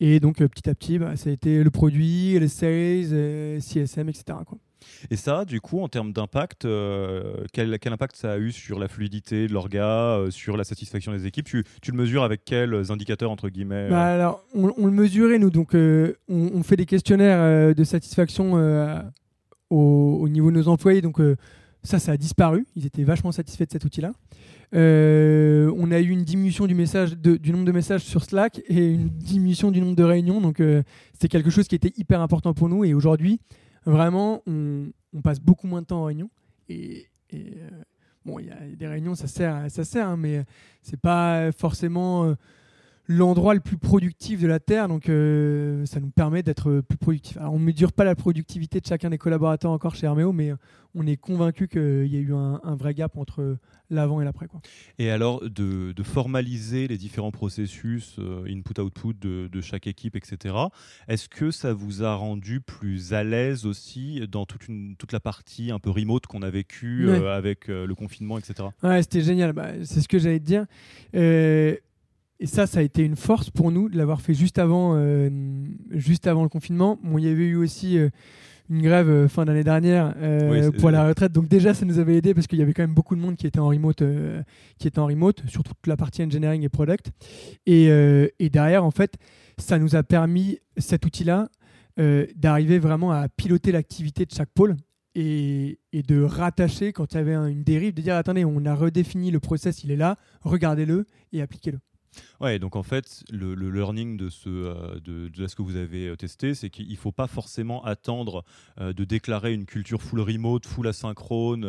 Et 0.00 0.20
donc 0.20 0.38
petit 0.38 0.70
à 0.70 0.74
petit, 0.74 0.98
bah, 0.98 1.16
ça 1.16 1.28
a 1.28 1.34
été 1.34 1.62
le 1.62 1.70
produit, 1.70 2.38
les 2.38 2.48
sales, 2.48 3.60
CSM, 3.60 4.08
etc. 4.08 4.38
Quoi. 4.46 4.56
Et 5.10 5.16
ça, 5.16 5.44
du 5.44 5.60
coup, 5.60 5.80
en 5.80 5.88
termes 5.88 6.12
d'impact, 6.12 6.64
euh, 6.64 7.44
quel, 7.52 7.78
quel, 7.78 7.92
impact 7.92 8.16
ça 8.16 8.32
a 8.32 8.38
eu 8.38 8.52
sur 8.52 8.78
la 8.78 8.88
fluidité 8.88 9.46
de 9.46 9.52
l'orga, 9.52 10.16
euh, 10.18 10.30
sur 10.30 10.56
la 10.56 10.64
satisfaction 10.64 11.12
des 11.12 11.26
équipes? 11.26 11.46
Tu, 11.46 11.64
tu, 11.82 11.90
le 11.90 11.96
mesures 11.96 12.22
avec 12.22 12.44
quels 12.44 12.90
indicateurs, 12.90 13.30
entre 13.30 13.48
guillemets 13.48 13.88
bah, 13.88 14.04
alors, 14.04 14.44
on, 14.54 14.86
le 14.86 14.92
mesurait, 14.92 15.38
nous. 15.38 15.50
Donc, 15.50 15.74
euh, 15.74 16.14
on, 16.28 16.62
fait 16.62 16.76
des 16.76 16.86
questionnaires 16.86 17.74
de 17.74 17.84
satisfaction 17.84 18.54
au, 19.70 20.18
au, 20.20 20.28
niveau 20.28 20.50
de 20.50 20.56
nos 20.56 20.68
employés. 20.68 21.02
Donc, 21.02 21.18
ça, 21.82 21.98
ça 21.98 22.12
a 22.12 22.16
disparu. 22.16 22.66
Ils 22.74 22.86
étaient 22.86 23.04
vachement 23.04 23.32
satisfaits 23.32 23.64
de 23.64 23.72
cet 23.72 23.84
outil-là. 23.84 24.12
on 24.72 25.90
a 25.90 26.00
eu 26.00 26.08
une 26.08 26.24
diminution 26.24 26.66
du, 26.66 26.74
message 26.74 27.16
du 27.16 27.52
nombre 27.52 27.64
de 27.64 27.72
messages 27.72 28.02
sur 28.02 28.24
Slack 28.24 28.60
et 28.68 28.92
une 28.92 29.08
diminution 29.08 29.70
du 29.70 29.80
nombre 29.80 29.96
de 29.96 30.04
réunions. 30.04 30.40
Donc, 30.40 30.62
c'était 31.12 31.28
quelque 31.28 31.50
chose 31.50 31.68
qui 31.68 31.74
était 31.74 31.92
hyper 31.96 32.20
important 32.20 32.54
pour 32.54 32.68
nous. 32.68 32.84
Et 32.84 32.94
aujourd'hui, 32.94 33.40
vraiment, 33.86 34.42
on, 34.46 34.90
passe 35.22 35.40
beaucoup 35.40 35.66
moins 35.66 35.80
de 35.80 35.86
temps 35.86 36.02
en 36.02 36.04
réunion. 36.04 36.30
Et, 36.68 37.08
et, 37.30 37.54
euh, 37.56 37.70
bon, 38.24 38.38
il 38.38 38.46
y 38.46 38.50
a 38.50 38.56
des 38.76 38.86
réunions, 38.86 39.14
ça 39.14 39.28
sert, 39.28 39.70
ça 39.70 39.84
sert, 39.84 40.08
hein, 40.08 40.16
mais 40.16 40.44
c'est 40.82 41.00
pas 41.00 41.50
forcément 41.52 42.24
euh, 42.24 42.34
l'endroit 43.08 43.54
le 43.54 43.60
plus 43.60 43.76
productif 43.76 44.40
de 44.40 44.46
la 44.46 44.58
Terre, 44.60 44.88
donc 44.88 45.08
euh, 45.08 45.84
ça 45.86 46.00
nous 46.00 46.10
permet 46.10 46.42
d'être 46.42 46.80
plus 46.80 46.98
productif. 46.98 47.36
Alors, 47.36 47.54
on 47.54 47.58
ne 47.58 47.64
mesure 47.64 47.92
pas 47.92 48.04
la 48.04 48.14
productivité 48.14 48.80
de 48.80 48.86
chacun 48.86 49.10
des 49.10 49.18
collaborateurs 49.18 49.70
encore 49.70 49.94
chez 49.94 50.06
Herméo, 50.06 50.32
mais 50.32 50.52
on 50.94 51.06
est 51.06 51.16
convaincu 51.16 51.68
qu'il 51.68 52.06
y 52.06 52.16
a 52.16 52.20
eu 52.20 52.32
un, 52.34 52.60
un 52.64 52.74
vrai 52.74 52.94
gap 52.94 53.16
entre 53.16 53.58
l'avant 53.90 54.20
et 54.20 54.24
l'après. 54.24 54.46
Et 54.98 55.10
alors, 55.10 55.42
de, 55.42 55.92
de, 55.92 56.02
formaliser 56.02 56.88
les 56.88 56.96
différents 56.96 57.30
processus, 57.30 58.16
euh, 58.18 58.44
input-output 58.48 59.12
de, 59.12 59.48
de, 59.48 59.60
chaque 59.60 59.86
équipe, 59.86 60.16
etc., 60.16 60.54
est-ce 61.08 61.28
que 61.28 61.50
ça 61.50 61.72
vous 61.72 62.02
a 62.02 62.14
rendu 62.14 62.60
plus 62.60 63.12
à 63.12 63.22
l'aise 63.22 63.66
aussi 63.66 64.22
dans 64.28 64.46
toute, 64.46 64.68
une, 64.68 64.96
toute 64.96 65.12
la 65.12 65.20
partie 65.20 65.70
un 65.70 65.78
peu 65.78 65.90
remote 65.90 66.26
qu'on 66.26 66.42
a 66.42 66.50
vécue 66.50 67.06
Ouais. 67.06 67.18
euh, 67.20 67.36
avec 67.36 67.68
euh, 67.68 67.86
le 67.86 67.94
confinement, 67.94 68.38
etc. 68.38 68.68
Ouais, 68.82 69.02
c'était 69.02 69.20
génial. 69.20 69.52
Bah, 69.52 69.68
c'est 69.84 70.00
ce 70.00 70.08
que 70.08 70.18
j'allais 70.18 70.40
te 70.40 70.44
dire. 70.44 70.66
Euh, 71.14 71.76
et 72.40 72.46
ça, 72.46 72.66
ça 72.66 72.80
a 72.80 72.82
été 72.82 73.02
une 73.04 73.16
force 73.16 73.50
pour 73.50 73.70
nous 73.72 73.88
de 73.88 73.96
l'avoir 73.96 74.20
fait 74.20 74.34
juste 74.34 74.58
avant, 74.58 74.92
euh, 74.96 75.30
juste 75.90 76.26
avant 76.26 76.42
le 76.42 76.48
confinement. 76.48 76.98
Bon, 77.02 77.18
il 77.18 77.24
y 77.24 77.28
avait 77.28 77.46
eu 77.46 77.56
aussi 77.56 77.98
euh, 77.98 78.10
une 78.68 78.82
grève 78.82 79.08
euh, 79.08 79.28
fin 79.28 79.44
d'année 79.44 79.64
dernière 79.64 80.14
Oui, 80.50 80.60
pour 80.78 80.90
la 80.90 81.06
retraite. 81.08 81.32
Donc 81.32 81.48
déjà, 81.48 81.72
ça 81.74 81.84
nous 81.86 81.98
avait 81.98 82.16
aidé 82.16 82.34
parce 82.34 82.46
qu'il 82.46 82.58
y 82.58 82.62
avait 82.62 82.72
quand 82.74 82.82
même 82.82 82.94
beaucoup 82.94 83.16
de 83.16 83.20
monde 83.20 83.36
qui 83.36 83.46
était 83.46 83.58
en 83.60 83.68
remote, 83.68 84.02
qui 84.78 84.86
était 84.88 84.98
en 84.98 85.06
remote, 85.06 85.42
surtout 85.48 85.72
toute 85.74 85.86
la 85.86 85.96
partie 85.96 86.22
engineering 86.22 86.62
et 86.62 86.68
product. 86.68 87.10
Et, 87.64 87.86
et 88.38 88.50
derrière, 88.50 88.84
en 88.84 88.90
fait, 88.90 89.14
ça 89.58 89.78
nous 89.78 89.96
a 89.96 90.02
permis 90.02 90.58
cet 90.76 91.06
outil-là 91.06 91.48
d'arriver 92.34 92.78
vraiment 92.78 93.12
à 93.12 93.28
piloter 93.28 93.72
l'activité 93.72 94.26
de 94.26 94.30
chaque 94.32 94.50
pôle 94.50 94.76
et, 95.14 95.78
et 95.94 96.02
de 96.02 96.20
rattacher 96.20 96.92
quand 96.92 97.14
il 97.14 97.16
y 97.16 97.20
avait 97.20 97.32
un- 97.34 97.46
une 97.46 97.62
dérive, 97.62 97.94
de 97.94 98.02
dire 98.02 98.16
attendez, 98.16 98.44
on 98.44 98.66
a 98.66 98.74
redéfini 98.74 99.30
le 99.30 99.40
process, 99.40 99.82
il 99.82 99.90
est 99.90 99.96
là, 99.96 100.16
regardez-le 100.42 101.06
et 101.32 101.40
appliquez-le. 101.40 101.78
Ouais, 102.40 102.58
donc 102.58 102.76
en 102.76 102.82
fait, 102.82 103.24
le, 103.30 103.54
le 103.54 103.70
learning 103.70 104.16
de 104.16 104.28
ce, 104.28 104.48
euh, 104.48 105.00
de, 105.04 105.28
de 105.28 105.46
ce 105.46 105.54
que 105.56 105.62
vous 105.62 105.76
avez 105.76 106.08
euh, 106.08 106.16
testé, 106.16 106.54
c'est 106.54 106.70
qu'il 106.70 106.88
ne 106.90 106.96
faut 106.96 107.12
pas 107.12 107.26
forcément 107.26 107.84
attendre 107.84 108.44
euh, 108.80 108.92
de 108.92 109.04
déclarer 109.04 109.52
une 109.54 109.64
culture 109.66 110.02
full 110.02 110.20
remote, 110.20 110.66
full 110.66 110.86
asynchrone, 110.88 111.64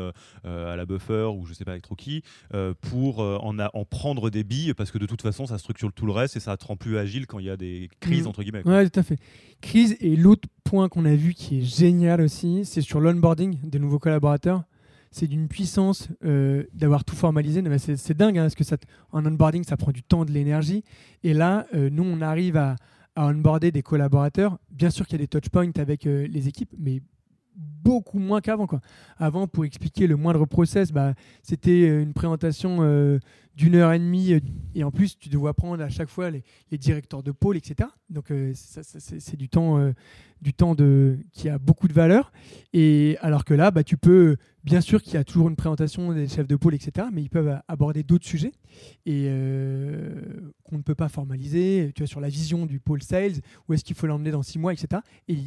euh, 0.45 0.73
à 0.73 0.75
la 0.75 0.85
buffer 0.85 1.29
ou 1.33 1.45
je 1.45 1.53
sais 1.53 1.65
pas 1.65 1.71
avec 1.71 1.83
trop 1.83 1.95
qui, 1.95 2.23
pour 2.81 3.19
en, 3.19 3.59
a- 3.59 3.69
en 3.73 3.85
prendre 3.85 4.29
des 4.29 4.43
billes, 4.43 4.73
parce 4.73 4.91
que 4.91 4.97
de 4.97 5.05
toute 5.05 5.21
façon, 5.21 5.45
ça 5.45 5.57
structure 5.57 5.91
tout 5.93 6.05
le 6.05 6.11
reste 6.11 6.35
et 6.35 6.39
ça 6.39 6.57
te 6.57 6.65
rend 6.65 6.75
plus 6.75 6.97
agile 6.97 7.27
quand 7.27 7.39
il 7.39 7.45
y 7.45 7.49
a 7.49 7.57
des 7.57 7.89
crises, 7.99 8.23
Mhm. 8.23 8.27
entre 8.27 8.43
guillemets. 8.43 8.63
quoi. 8.63 8.73
Ouais, 8.73 8.89
tout 8.89 8.99
à 8.99 9.03
fait. 9.03 9.17
Crise 9.61 9.97
et 10.01 10.15
l'autre 10.15 10.47
point 10.63 10.89
qu'on 10.89 11.05
a 11.05 11.15
vu 11.15 11.33
qui 11.33 11.59
est 11.59 11.63
génial 11.63 12.21
aussi, 12.21 12.65
c'est 12.65 12.81
sur 12.81 12.99
l'onboarding 12.99 13.57
des 13.63 13.79
nouveaux 13.79 13.99
collaborateurs. 13.99 14.63
C'est 15.11 15.27
d'une 15.27 15.47
puissance 15.47 16.09
euh, 16.23 16.63
d'avoir 16.73 17.03
tout 17.03 17.15
formalisé. 17.15 17.63
C'est 17.77 18.17
dingue, 18.17 18.37
hein, 18.37 18.43
parce 18.43 18.55
que 18.55 18.63
ça, 18.63 18.77
en 19.11 19.25
onboarding, 19.25 19.63
ça 19.63 19.77
prend 19.77 19.91
du 19.91 20.03
temps, 20.03 20.25
de 20.25 20.31
l'énergie. 20.31 20.83
Et 21.23 21.33
là, 21.33 21.65
euh, 21.73 21.89
nous, 21.89 22.03
on 22.03 22.21
arrive 22.21 22.57
à, 22.57 22.75
à 23.15 23.25
onboarder 23.25 23.71
des 23.71 23.81
collaborateurs. 23.81 24.57
Bien 24.69 24.91
sûr 24.91 25.05
qu'il 25.07 25.19
y 25.19 25.23
a 25.23 25.25
des 25.25 25.27
touchpoints 25.27 25.71
avec 25.77 26.05
euh, 26.05 26.27
les 26.27 26.47
équipes, 26.47 26.73
mais 26.77 27.01
beaucoup 27.57 28.19
moins 28.19 28.41
qu'avant. 28.41 28.67
Avant, 29.17 29.47
pour 29.47 29.65
expliquer 29.65 30.07
le 30.07 30.15
moindre 30.15 30.45
process, 30.45 30.91
bah, 30.91 31.13
c'était 31.41 31.89
euh, 31.89 32.03
une 32.03 32.13
présentation 32.13 32.79
euh, 32.81 33.19
d'une 33.55 33.75
heure 33.75 33.93
et 33.93 33.99
demie. 33.99 34.33
euh, 34.33 34.39
et 34.75 34.83
en 34.83 34.91
plus, 34.91 35.17
tu 35.17 35.29
devais 35.29 35.47
apprendre 35.47 35.81
à 35.81 35.89
chaque 35.89 36.09
fois 36.09 36.29
les, 36.29 36.43
directeurs 36.77 37.23
de 37.23 37.31
pôle, 37.31 37.57
etc. 37.57 37.89
Donc, 38.09 38.31
c'est 38.53 39.35
du 39.35 39.49
temps, 39.49 39.91
du 40.41 40.53
temps 40.53 40.75
de, 40.75 41.17
qui 41.31 41.49
a 41.49 41.57
beaucoup 41.57 41.87
de 41.87 41.93
valeur. 41.93 42.31
Et 42.73 43.17
alors 43.21 43.43
que 43.43 43.55
là, 43.55 43.71
bah, 43.71 43.83
tu 43.83 43.97
peux, 43.97 44.37
bien 44.63 44.81
sûr 44.81 45.01
qu'il 45.01 45.15
y 45.15 45.17
a 45.17 45.23
toujours 45.23 45.49
une 45.49 45.55
présentation 45.55 46.13
des 46.13 46.27
chefs 46.27 46.47
de 46.47 46.55
pôle, 46.55 46.75
etc. 46.75 47.07
Mais 47.11 47.23
ils 47.23 47.29
peuvent 47.29 47.59
aborder 47.67 48.03
d'autres 48.03 48.27
sujets 48.27 48.51
et 49.07 49.29
qu'on 50.63 50.77
ne 50.77 50.83
peut 50.83 50.95
pas 50.95 51.09
formaliser. 51.09 51.91
Tu 51.95 52.03
vois, 52.03 52.07
sur 52.07 52.21
la 52.21 52.29
vision 52.29 52.67
du 52.67 52.79
pôle 52.79 53.01
sales, 53.01 53.41
où 53.67 53.73
est-ce 53.73 53.83
qu'il 53.83 53.95
faut 53.95 54.05
l'emmener 54.05 54.31
dans 54.31 54.43
six 54.43 54.59
mois, 54.59 54.73
etc. 54.73 55.01
Et 55.27 55.37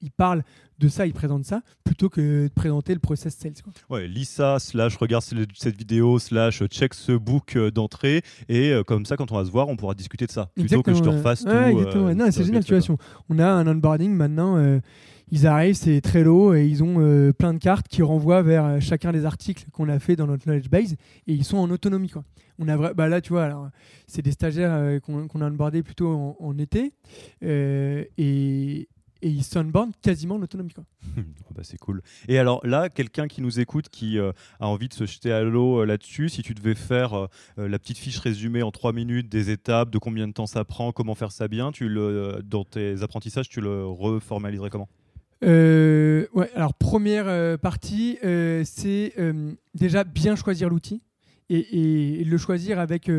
ils, 0.00 0.06
ils 0.06 0.10
parlent 0.10 0.42
de 0.78 0.88
ça, 0.88 1.06
ils 1.06 1.12
présentent 1.12 1.44
ça, 1.44 1.60
plutôt 1.84 2.08
que 2.08 2.44
de 2.44 2.52
présenter 2.54 2.94
le 2.94 3.00
process 3.00 3.36
sales. 3.36 3.52
quoi. 3.62 3.72
Ouais, 3.90 4.08
lis 4.08 4.24
ça, 4.24 4.58
slash 4.58 4.96
regarde 4.96 5.22
ce- 5.22 5.34
cette 5.54 5.76
vidéo, 5.76 6.18
slash 6.18 6.62
check 6.68 6.94
ce 6.94 7.12
book 7.12 7.54
euh, 7.56 7.70
d'entrée, 7.70 8.22
et 8.48 8.70
euh, 8.72 8.82
comme 8.82 9.04
ça, 9.04 9.16
quand 9.16 9.30
on 9.30 9.36
va 9.36 9.44
se 9.44 9.50
voir, 9.50 9.68
on 9.68 9.76
pourra 9.76 9.94
discuter 9.94 10.26
de 10.26 10.30
ça, 10.32 10.50
plutôt 10.54 10.82
que 10.82 10.94
je 10.94 11.00
te 11.00 11.08
Exactement, 11.08 11.12
ouais. 11.12 11.18
refasse 11.18 11.40
tout. 11.40 11.48
Ouais, 11.50 11.96
euh, 11.96 12.06
ouais. 12.06 12.14
Non, 12.14 12.26
c'est 12.30 12.44
génial, 12.44 12.60
les 12.62 12.64
tu 12.66 12.72
vois. 12.74 12.82
trucs, 12.82 12.98
si 12.98 13.04
on, 13.28 13.38
a 13.38 13.46
un 13.46 13.66
onboarding 13.66 14.10
maintenant, 14.12 14.56
euh, 14.56 14.80
ils 15.30 15.46
arrivent, 15.46 15.74
c'est 15.74 16.00
Trello, 16.00 16.54
et 16.54 16.66
ils 16.66 16.82
ont 16.82 17.32
plein 17.38 17.52
de 17.52 17.58
cartes 17.58 17.86
qui 17.86 18.02
renvoient 18.02 18.42
vers 18.42 18.80
chacun 18.80 19.12
des 19.12 19.26
articles 19.26 19.66
qu'on 19.72 19.88
a 19.90 19.98
fait 19.98 20.16
dans 20.16 20.26
notre 20.26 20.44
knowledge 20.46 20.70
base, 20.70 20.94
et 20.94 21.34
ils 21.34 21.44
sont 21.44 21.58
en 21.58 21.70
autonomie. 21.70 22.08
Quoi. 22.08 22.24
On 22.58 22.68
a 22.68 22.94
bah 22.94 23.06
là, 23.08 23.20
tu 23.20 23.34
vois, 23.34 23.70
c'est 24.06 24.22
des 24.22 24.32
stagiaires 24.32 25.00
qu'on 25.02 25.28
qu'on 25.28 25.40
a 25.42 25.46
onboardés 25.46 25.82
plutôt 25.82 26.08
en, 26.08 26.36
en 26.40 26.58
été, 26.58 26.94
et, 27.42 28.88
et 29.22 29.28
ils 29.28 29.44
s'onboardent 29.44 29.94
quasiment 30.02 30.36
en 30.36 30.42
autonomie. 30.42 30.72
Quoi. 30.72 30.84
Ah 31.16 31.20
bah, 31.54 31.62
c'est 31.62 31.78
cool. 31.78 32.02
Et 32.28 32.38
alors 32.38 32.64
là, 32.66 32.88
quelqu'un 32.88 33.28
qui 33.28 33.42
nous 33.42 33.60
écoute, 33.60 33.88
qui 33.88 34.18
euh, 34.18 34.32
a 34.60 34.66
envie 34.66 34.88
de 34.88 34.94
se 34.94 35.06
jeter 35.06 35.32
à 35.32 35.42
l'eau 35.42 35.80
euh, 35.80 35.86
là-dessus, 35.86 36.28
si 36.28 36.42
tu 36.42 36.54
devais 36.54 36.74
faire 36.74 37.14
euh, 37.14 37.28
la 37.56 37.78
petite 37.78 37.98
fiche 37.98 38.18
résumée 38.18 38.62
en 38.62 38.70
trois 38.70 38.92
minutes 38.92 39.28
des 39.28 39.50
étapes, 39.50 39.90
de 39.90 39.98
combien 39.98 40.26
de 40.28 40.32
temps 40.32 40.46
ça 40.46 40.64
prend, 40.64 40.92
comment 40.92 41.14
faire 41.14 41.32
ça 41.32 41.48
bien, 41.48 41.72
tu 41.72 41.88
le, 41.88 42.40
dans 42.44 42.64
tes 42.64 43.02
apprentissages, 43.02 43.48
tu 43.48 43.60
le 43.60 43.86
reformaliserais 43.86 44.70
comment? 44.70 44.88
Ouais, 45.42 46.50
alors 46.54 46.74
première 46.74 47.58
partie, 47.58 48.18
c'est 48.64 49.14
déjà 49.74 50.04
bien 50.04 50.36
choisir 50.36 50.68
l'outil 50.68 51.02
et, 51.48 52.20
et 52.20 52.24
le 52.24 52.38
choisir 52.38 52.78
avec 52.78 53.10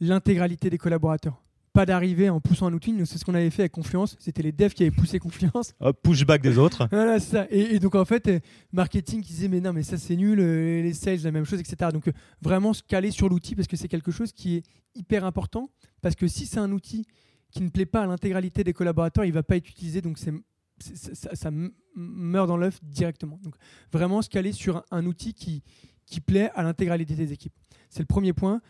l'intégralité 0.00 0.70
des 0.70 0.78
collaborateurs. 0.78 1.40
Pas 1.72 1.86
d'arriver 1.86 2.30
en 2.30 2.40
poussant 2.40 2.66
un 2.66 2.72
outil, 2.72 2.92
nous 2.92 3.06
c'est 3.06 3.18
ce 3.18 3.24
qu'on 3.24 3.34
avait 3.34 3.50
fait 3.50 3.62
avec 3.62 3.72
Confluence, 3.72 4.16
c'était 4.18 4.42
les 4.42 4.52
devs 4.52 4.72
qui 4.72 4.82
avaient 4.82 4.90
poussé 4.90 5.18
Confluence. 5.18 5.74
Hop, 5.80 6.00
pushback 6.02 6.42
des 6.42 6.58
autres. 6.58 6.88
Voilà, 6.90 7.20
c'est 7.20 7.30
ça. 7.30 7.46
Et, 7.50 7.76
et 7.76 7.78
donc 7.78 7.94
en 7.94 8.04
fait, 8.04 8.26
euh, 8.28 8.40
marketing 8.72 9.22
qui 9.22 9.32
disait 9.32 9.48
mais 9.48 9.60
non 9.60 9.72
mais 9.72 9.82
ça 9.82 9.96
c'est 9.98 10.16
nul, 10.16 10.40
euh, 10.40 10.82
les 10.82 10.94
sales 10.94 11.20
la 11.22 11.30
même 11.30 11.44
chose, 11.44 11.60
etc. 11.60 11.90
Donc 11.92 12.08
euh, 12.08 12.12
vraiment 12.40 12.72
se 12.72 12.82
caler 12.82 13.10
sur 13.10 13.28
l'outil 13.28 13.54
parce 13.54 13.68
que 13.68 13.76
c'est 13.76 13.88
quelque 13.88 14.10
chose 14.10 14.32
qui 14.32 14.56
est 14.56 14.62
hyper 14.94 15.24
important 15.24 15.70
parce 16.00 16.14
que 16.14 16.26
si 16.26 16.46
c'est 16.46 16.60
un 16.60 16.72
outil 16.72 17.06
qui 17.50 17.62
ne 17.62 17.68
plaît 17.68 17.86
pas 17.86 18.02
à 18.02 18.06
l'intégralité 18.06 18.64
des 18.64 18.72
collaborateurs, 18.72 19.24
il 19.24 19.32
va 19.32 19.42
pas 19.42 19.56
être 19.56 19.68
utilisé 19.68 20.00
donc 20.00 20.18
c'est 20.18 20.32
ça, 20.80 21.50
meurt 21.94 22.48
dans 22.48 22.56
l'œuf 22.56 22.78
directement. 22.82 23.38
Donc 23.42 23.54
vraiment 23.92 24.22
se 24.22 24.28
caler 24.28 24.52
sur 24.52 24.76
un, 24.78 24.84
un 24.90 25.06
outil 25.06 25.34
qui, 25.34 25.62
qui 26.06 26.20
plaît 26.20 26.50
à 26.54 26.62
l'intégralité 26.62 27.14
des 27.14 27.32
équipes. 27.32 27.54
C'est 27.90 28.00
le 28.00 28.06
premier 28.06 28.32
point. 28.32 28.60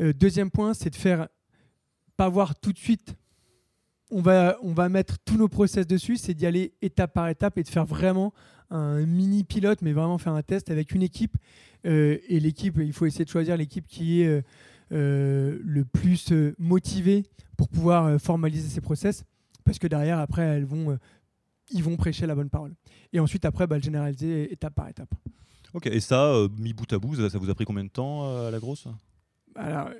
Euh, 0.00 0.12
deuxième 0.12 0.50
point, 0.50 0.74
c'est 0.74 0.90
de 0.90 0.96
faire 0.96 1.28
pas 2.18 2.28
voir 2.28 2.58
tout 2.58 2.72
de 2.72 2.78
suite. 2.78 3.14
On 4.10 4.20
va, 4.20 4.58
on 4.62 4.72
va 4.72 4.88
mettre 4.88 5.18
tous 5.24 5.38
nos 5.38 5.48
process 5.48 5.86
dessus, 5.86 6.16
c'est 6.16 6.34
d'y 6.34 6.46
aller 6.46 6.74
étape 6.82 7.14
par 7.14 7.28
étape 7.28 7.56
et 7.58 7.62
de 7.62 7.68
faire 7.68 7.86
vraiment 7.86 8.34
un 8.70 9.06
mini 9.06 9.44
pilote, 9.44 9.82
mais 9.82 9.92
vraiment 9.92 10.18
faire 10.18 10.34
un 10.34 10.42
test 10.42 10.70
avec 10.70 10.92
une 10.92 11.02
équipe. 11.02 11.36
Euh, 11.86 12.18
et 12.28 12.40
l'équipe, 12.40 12.76
il 12.78 12.92
faut 12.92 13.06
essayer 13.06 13.24
de 13.24 13.30
choisir 13.30 13.56
l'équipe 13.56 13.86
qui 13.86 14.22
est 14.22 14.26
euh, 14.26 14.42
euh, 14.92 15.58
le 15.62 15.84
plus 15.84 16.32
motivée 16.58 17.24
pour 17.56 17.68
pouvoir 17.68 18.20
formaliser 18.20 18.68
ces 18.68 18.80
process, 18.80 19.24
parce 19.64 19.78
que 19.78 19.86
derrière, 19.86 20.18
après, 20.18 20.42
elles 20.42 20.64
vont, 20.64 20.98
ils 21.70 21.84
vont 21.84 21.96
prêcher 21.96 22.26
la 22.26 22.34
bonne 22.34 22.50
parole. 22.50 22.74
Et 23.12 23.20
ensuite, 23.20 23.44
après, 23.44 23.66
bah, 23.68 23.76
le 23.76 23.82
généraliser 23.82 24.52
étape 24.52 24.74
par 24.74 24.88
étape. 24.88 25.14
Ok, 25.72 25.86
et 25.86 26.00
ça, 26.00 26.34
mis 26.58 26.72
bout 26.72 26.92
à 26.92 26.98
bout, 26.98 27.14
ça, 27.14 27.38
vous 27.38 27.50
a 27.50 27.54
pris 27.54 27.64
combien 27.64 27.84
de 27.84 27.90
temps 27.90 28.46
à 28.46 28.50
la 28.50 28.58
grosse? 28.58 28.88
Alors, 29.54 29.90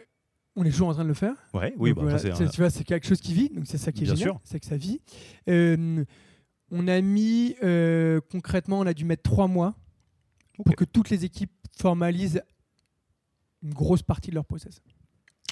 on 0.59 0.65
est 0.65 0.71
toujours 0.71 0.89
en 0.89 0.95
train 0.95 1.05
de 1.05 1.09
le 1.09 1.15
faire. 1.15 1.35
Ouais, 1.55 1.73
oui, 1.79 1.93
bah, 1.93 2.03
voilà, 2.03 2.19
c'est 2.19 2.33
tu 2.51 2.61
vois, 2.61 2.69
c'est 2.71 2.85
quelque 2.85 3.07
chose 3.07 3.21
qui 3.21 3.33
vit, 3.33 3.49
donc 3.49 3.67
c'est 3.67 3.79
ça 3.79 3.93
qui 3.93 4.03
est 4.03 4.07
Bien 4.07 4.15
génial, 4.17 4.35
c'est 4.43 4.59
que 4.59 4.67
ça 4.67 4.77
vit. 4.77 5.01
Euh, 5.49 6.05
on 6.71 6.89
a 6.89 7.01
mis 7.01 7.55
euh, 7.63 8.21
concrètement, 8.31 8.81
on 8.81 8.87
a 8.87 8.93
dû 8.93 9.05
mettre 9.05 9.23
trois 9.23 9.47
mois 9.47 9.75
pour 10.65 10.75
que 10.75 10.85
toutes 10.85 11.11
les 11.11 11.25
équipes 11.25 11.53
formalisent 11.79 12.43
une 13.63 13.73
grosse 13.73 14.03
partie 14.03 14.31
de 14.31 14.35
leur 14.35 14.45
process. 14.45 14.83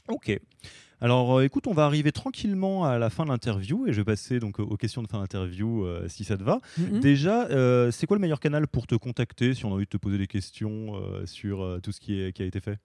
Ok. 0.08 0.38
Alors, 1.00 1.38
euh, 1.38 1.44
écoute, 1.44 1.66
on 1.66 1.74
va 1.74 1.84
arriver 1.84 2.10
tranquillement 2.10 2.84
à 2.84 2.98
la 2.98 3.10
fin 3.10 3.24
de 3.24 3.30
l'interview 3.30 3.86
et 3.86 3.92
je 3.92 3.98
vais 3.98 4.04
passer 4.04 4.38
donc 4.38 4.58
aux 4.58 4.76
questions 4.76 5.02
de 5.02 5.08
fin 5.08 5.18
d'interview 5.20 5.84
euh, 5.84 6.08
si 6.08 6.24
ça 6.24 6.36
te 6.36 6.42
va. 6.42 6.60
Mhm. 6.78 7.00
Déjà, 7.00 7.46
euh, 7.48 7.90
c'est 7.90 8.06
quoi 8.06 8.16
le 8.16 8.20
meilleur 8.20 8.40
canal 8.40 8.66
pour 8.66 8.86
te 8.86 8.94
contacter 8.94 9.54
si 9.54 9.64
on 9.66 9.70
a 9.70 9.74
envie 9.74 9.84
de 9.84 9.90
te 9.90 9.98
poser 9.98 10.18
des 10.18 10.26
questions 10.26 10.94
sur 11.26 11.78
tout 11.82 11.92
ce 11.92 12.00
qui, 12.00 12.20
est, 12.20 12.32
qui 12.32 12.42
a 12.42 12.46
été 12.46 12.60
fait? 12.60 12.78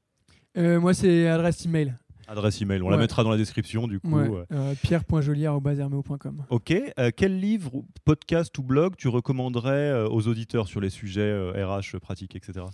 Moi, 0.55 0.93
c'est 0.93 1.27
adresse 1.27 1.65
email. 1.65 1.95
Adresse 2.27 2.61
email, 2.61 2.81
on 2.81 2.89
la 2.89 2.97
mettra 2.97 3.23
dans 3.23 3.31
la 3.31 3.37
description 3.37 3.87
du 3.87 3.99
coup. 3.99 4.15
Ouais, 4.15 4.29
euh. 4.29 4.45
euh, 4.51 4.75
pierre.joliard.com. 4.81 6.45
Ok. 6.49 6.71
Euh, 6.71 7.11
quel 7.15 7.39
livre, 7.39 7.83
podcast 8.05 8.57
ou 8.57 8.63
blog 8.63 8.95
tu 8.97 9.07
recommanderais 9.07 9.89
euh, 9.91 10.09
aux 10.09 10.27
auditeurs 10.27 10.67
sur 10.67 10.79
les 10.79 10.89
sujets 10.89 11.31
RH, 11.31 11.97
pratiques, 11.99 12.35
etc. 12.35 12.65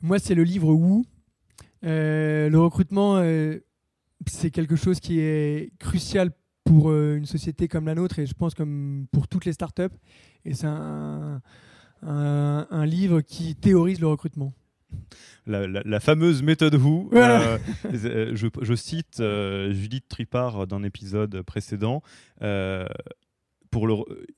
Moi, 0.00 0.18
c'est 0.18 0.34
le 0.34 0.44
livre 0.44 0.72
Woo. 0.72 1.04
Le 1.82 2.56
recrutement, 2.56 3.22
c'est 4.26 4.50
quelque 4.50 4.76
chose 4.76 5.00
qui 5.00 5.20
est 5.20 5.72
crucial 5.78 6.30
pour 6.64 6.92
une 6.92 7.26
société 7.26 7.68
comme 7.68 7.86
la 7.86 7.94
nôtre 7.94 8.18
et 8.18 8.26
je 8.26 8.34
pense 8.34 8.54
comme 8.54 9.06
pour 9.12 9.28
toutes 9.28 9.44
les 9.44 9.52
startups. 9.52 9.94
Et 10.44 10.54
c'est 10.54 10.66
un, 10.66 11.42
un, 12.02 12.86
livre 12.86 13.20
qui 13.20 13.54
théorise 13.56 14.00
le 14.00 14.06
recrutement. 14.06 14.52
La, 15.46 16.00
fameuse 16.00 16.42
méthode 16.42 16.74
Who. 16.74 17.10
Euh, 17.14 17.58
je, 18.34 18.74
cite 18.74 19.22
Judith 19.72 20.04
Tripart 20.08 20.66
d'un 20.66 20.82
épisode 20.82 21.42
précédent 21.42 22.02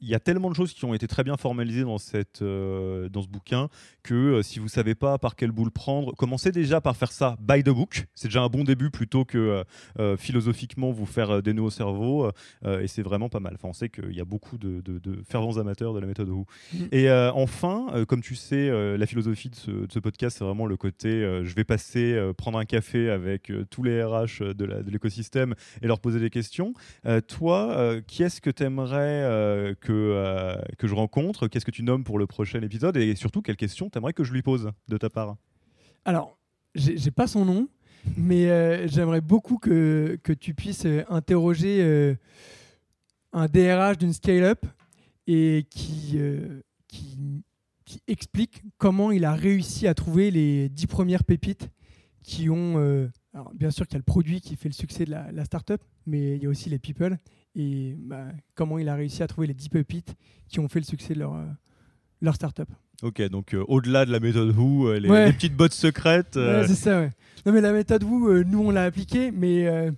il 0.00 0.08
y 0.08 0.14
a 0.14 0.20
tellement 0.20 0.50
de 0.50 0.54
choses 0.54 0.72
qui 0.72 0.84
ont 0.84 0.94
été 0.94 1.06
très 1.06 1.24
bien 1.24 1.36
formalisées 1.36 1.82
dans, 1.82 1.98
cette, 1.98 2.42
euh, 2.42 3.08
dans 3.08 3.22
ce 3.22 3.28
bouquin 3.28 3.68
que 4.02 4.14
euh, 4.14 4.42
si 4.42 4.58
vous 4.58 4.68
savez 4.68 4.94
pas 4.94 5.18
par 5.18 5.36
quelle 5.36 5.52
boule 5.52 5.70
prendre, 5.70 6.14
commencez 6.14 6.52
déjà 6.52 6.80
par 6.80 6.96
faire 6.96 7.12
ça 7.12 7.36
by 7.40 7.62
the 7.62 7.70
book. 7.70 8.06
C'est 8.14 8.28
déjà 8.28 8.42
un 8.42 8.48
bon 8.48 8.64
début 8.64 8.90
plutôt 8.90 9.24
que 9.24 9.64
euh, 9.98 10.16
philosophiquement 10.16 10.90
vous 10.90 11.06
faire 11.06 11.42
des 11.42 11.52
nœuds 11.52 11.62
au 11.62 11.70
cerveau. 11.70 12.30
et 12.64 12.86
c'est 12.86 13.02
vraiment 13.02 13.28
pas 13.28 13.40
mal. 13.40 13.54
Enfin, 13.54 13.68
on 13.68 13.72
sait 13.72 13.88
qu'il 13.88 14.12
y 14.12 14.20
a 14.20 14.24
beaucoup 14.24 14.58
de, 14.58 14.82
fervents 15.28 15.58
amateurs 15.58 15.94
de 15.94 16.00
la 16.00 16.06
méthode 16.06 16.28
Who. 16.28 16.46
Mm. 16.72 16.76
Et 16.92 17.10
enfin, 17.10 18.04
comme 18.08 18.22
tu 18.22 18.34
sais, 18.34 18.96
la 18.96 19.06
philosophie 19.06 19.50
de 19.50 19.56
ce, 19.56 19.98
podcast, 19.98 20.38
c'est 20.38 20.44
vraiment 20.44 20.66
le 20.66 20.76
côté 20.76 21.20
je 21.44 21.54
vais 21.54 21.64
passer 21.64 22.20
prendre 22.36 22.58
un 22.58 22.64
café 22.64 23.10
avec 23.10 23.52
tous 23.70 23.82
les 23.82 24.02
RH 24.02 24.54
de 24.54 24.90
l'écosystème 24.90 25.54
et 25.80 25.86
leur 25.86 26.00
poser 26.00 26.20
des 26.20 26.30
questions. 26.30 26.74
toi, 27.28 27.94
qui 28.06 28.22
est-ce 28.22 28.40
que 28.40 28.50
tu 28.50 28.64
aimerais 28.64 29.21
euh, 29.22 29.74
que, 29.80 29.92
euh, 29.92 30.56
que 30.78 30.86
je 30.86 30.94
rencontre 30.94 31.48
Qu'est-ce 31.48 31.64
que 31.64 31.70
tu 31.70 31.82
nommes 31.82 32.04
pour 32.04 32.18
le 32.18 32.26
prochain 32.26 32.60
épisode 32.62 32.96
Et 32.96 33.14
surtout, 33.16 33.42
quelles 33.42 33.56
questions 33.56 33.90
t'aimerais 33.90 34.12
que 34.12 34.24
je 34.24 34.32
lui 34.32 34.42
pose 34.42 34.70
de 34.88 34.98
ta 34.98 35.10
part? 35.10 35.36
Alors, 36.04 36.38
j'ai 36.74 37.10
pas 37.10 37.26
son 37.26 37.44
nom, 37.44 37.68
mais 38.16 38.50
euh, 38.50 38.88
j'aimerais 38.88 39.20
beaucoup 39.20 39.58
que, 39.58 40.18
que, 40.22 40.32
tu 40.32 40.54
puisses 40.54 40.86
interroger 41.08 42.16
un 43.32 43.46
DRH 43.46 43.98
d'une 43.98 44.12
scale-up 44.12 44.66
et 45.26 45.66
qui, 45.70 46.18
qui, 46.88 47.18
explique 48.08 48.62
comment 48.78 49.10
il 49.10 49.24
a 49.26 49.34
réussi 49.34 49.86
à 49.86 49.94
trouver 49.94 50.30
les 50.30 50.70
dix 50.70 50.86
premières 50.86 51.24
pépites 51.24 51.68
qui 52.22 52.48
ont. 52.48 52.76
alors, 53.34 53.52
bien 53.54 53.70
sûr 53.70 53.86
qu'il 53.86 53.94
y 53.94 53.96
a 53.96 53.98
le 53.98 54.04
produit 54.04 54.40
qui 54.40 54.56
fait 54.56 54.68
le 54.68 54.74
succès 54.74 55.04
de 55.04 55.10
la, 55.10 55.30
la 55.30 55.44
startup, 55.44 55.82
mais 56.06 56.36
il 56.36 56.42
y 56.42 56.46
a 56.46 56.48
aussi 56.48 56.70
les 56.70 56.78
people 56.78 57.18
et 57.54 57.94
bah, 57.98 58.26
comment 58.54 58.78
il 58.78 58.88
a 58.88 58.94
réussi 58.94 59.22
à 59.22 59.26
trouver 59.26 59.46
les 59.46 59.54
10 59.54 59.68
pépites 59.68 60.14
qui 60.48 60.60
ont 60.60 60.68
fait 60.68 60.80
le 60.80 60.84
succès 60.84 61.14
de 61.14 61.20
leur, 61.20 61.34
euh, 61.34 61.44
leur 62.20 62.34
startup. 62.34 62.68
Ok, 63.02 63.20
donc 63.28 63.54
euh, 63.54 63.64
au-delà 63.68 64.06
de 64.06 64.12
la 64.12 64.20
méthode 64.20 64.56
Who, 64.56 64.88
euh, 64.88 64.98
les, 64.98 65.08
petites 65.32 65.56
bottes 65.56 65.72
secrètes. 65.72 66.36
Ouais, 66.36 66.64
c'est 66.66 66.74
ça, 66.74 67.00
ouais. 67.00 67.10
Non, 67.44 67.52
mais 67.52 67.60
la 67.60 67.72
méthode 67.72 68.04
Who, 68.04 68.44
nous, 68.44 68.60
on 68.60 68.70
l'a 68.70 68.84
appliquée, 68.84 69.32
mais 69.32 69.90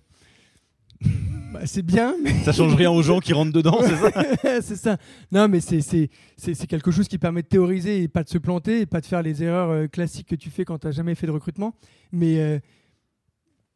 bah, 1.53 1.61
c'est 1.67 1.83
bien. 1.83 2.15
Mais... 2.25 2.33
Ça 2.45 2.53
change 2.53 2.75
rien 2.75 2.91
aux 2.91 3.03
gens 3.03 3.21
qui 3.21 3.33
rentrent 3.33 3.53
dedans, 3.53 3.79
c'est 3.83 3.97
ça 3.97 4.61
C'est 4.63 4.77
ça. 4.77 4.97
Non, 5.31 5.49
mais 5.49 5.61
c'est 5.61 6.67
quelque 6.67 6.91
chose 6.91 7.07
qui 7.07 7.19
permet 7.19 7.43
de 7.43 7.49
théoriser 7.49 8.03
et 8.03 8.09
pas 8.09 8.25
de 8.25 8.29
se 8.29 8.39
planter 8.39 8.81
et 8.81 8.87
pas 8.87 9.01
de 9.01 9.07
faire 9.07 9.23
les 9.23 9.43
erreurs 9.43 9.89
classiques 9.91 10.29
que 10.29 10.35
tu 10.35 10.51
fais 10.51 10.65
quand 10.65 10.79
tu 10.79 10.87
n'as 10.87 10.93
jamais 10.93 11.15
fait 11.15 11.27
de 11.27 11.33
recrutement. 11.33 11.75
Mais 12.11 12.61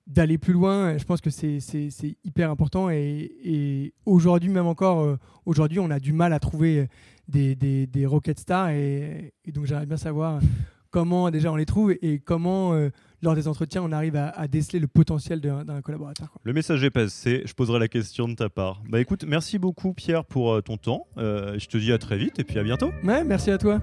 d'aller 0.09 0.39
plus 0.39 0.55
loin. 0.55 0.97
Je 0.97 1.05
pense 1.05 1.21
que 1.21 1.31
c'est 1.31 1.61
hyper 2.25 2.51
important. 2.51 2.91
Et, 2.91 3.93
aujourd'hui, 4.07 4.49
même 4.49 4.67
encore, 4.67 5.01
euh, 5.01 5.17
aujourd'hui, 5.47 5.79
on 5.79 5.91
a 5.91 6.01
du 6.01 6.13
mal 6.13 6.33
à 6.33 6.41
trouver 6.41 6.89
des, 7.29 7.55
des, 7.55 8.07
rocket 8.07 8.41
stars. 8.41 8.71
Et, 8.71 9.33
donc, 9.53 9.67
j'aimerais 9.67 9.87
bien 9.87 9.97
savoir 9.97 10.41
comment 10.91 11.31
déjà 11.31 11.53
on 11.53 11.57
les 11.57 11.67
trouve 11.67 11.93
et 12.01 12.19
comment, 12.19 12.73
euh, 12.73 12.89
lors 13.21 13.35
des 13.35 13.47
entretiens, 13.47 13.83
on 13.83 13.93
arrive 13.93 14.17
à, 14.17 14.49
déceler 14.49 14.79
le 14.79 14.89
potentiel 14.89 15.41
d'un 15.41 15.83
collaborateur. 15.83 16.35
Le 16.43 16.55
message 16.55 16.83
est 16.83 16.91
passé. 16.91 17.43
Je 17.45 17.53
poserai 17.53 17.79
la 17.79 17.89
question 17.89 18.27
de 18.29 18.35
ta 18.35 18.49
part. 18.49 18.83
Bah 18.89 19.01
écoute, 19.01 19.25
merci 19.29 19.59
beaucoup, 19.59 19.93
Pierre, 19.93 20.25
pour 20.25 20.55
euh, 20.55 20.63
ton 20.63 20.79
temps. 20.79 21.07
je 21.17 21.67
te 21.67 21.77
dis 21.77 21.93
à 21.93 21.99
très 21.99 22.17
vite 22.17 22.39
et 22.39 22.45
puis 22.45 22.59
à 22.59 22.63
bientôt. 22.63 22.91
Ouais, 23.05 23.23
merci 23.25 23.51
à 23.51 23.59
toi. 23.59 23.83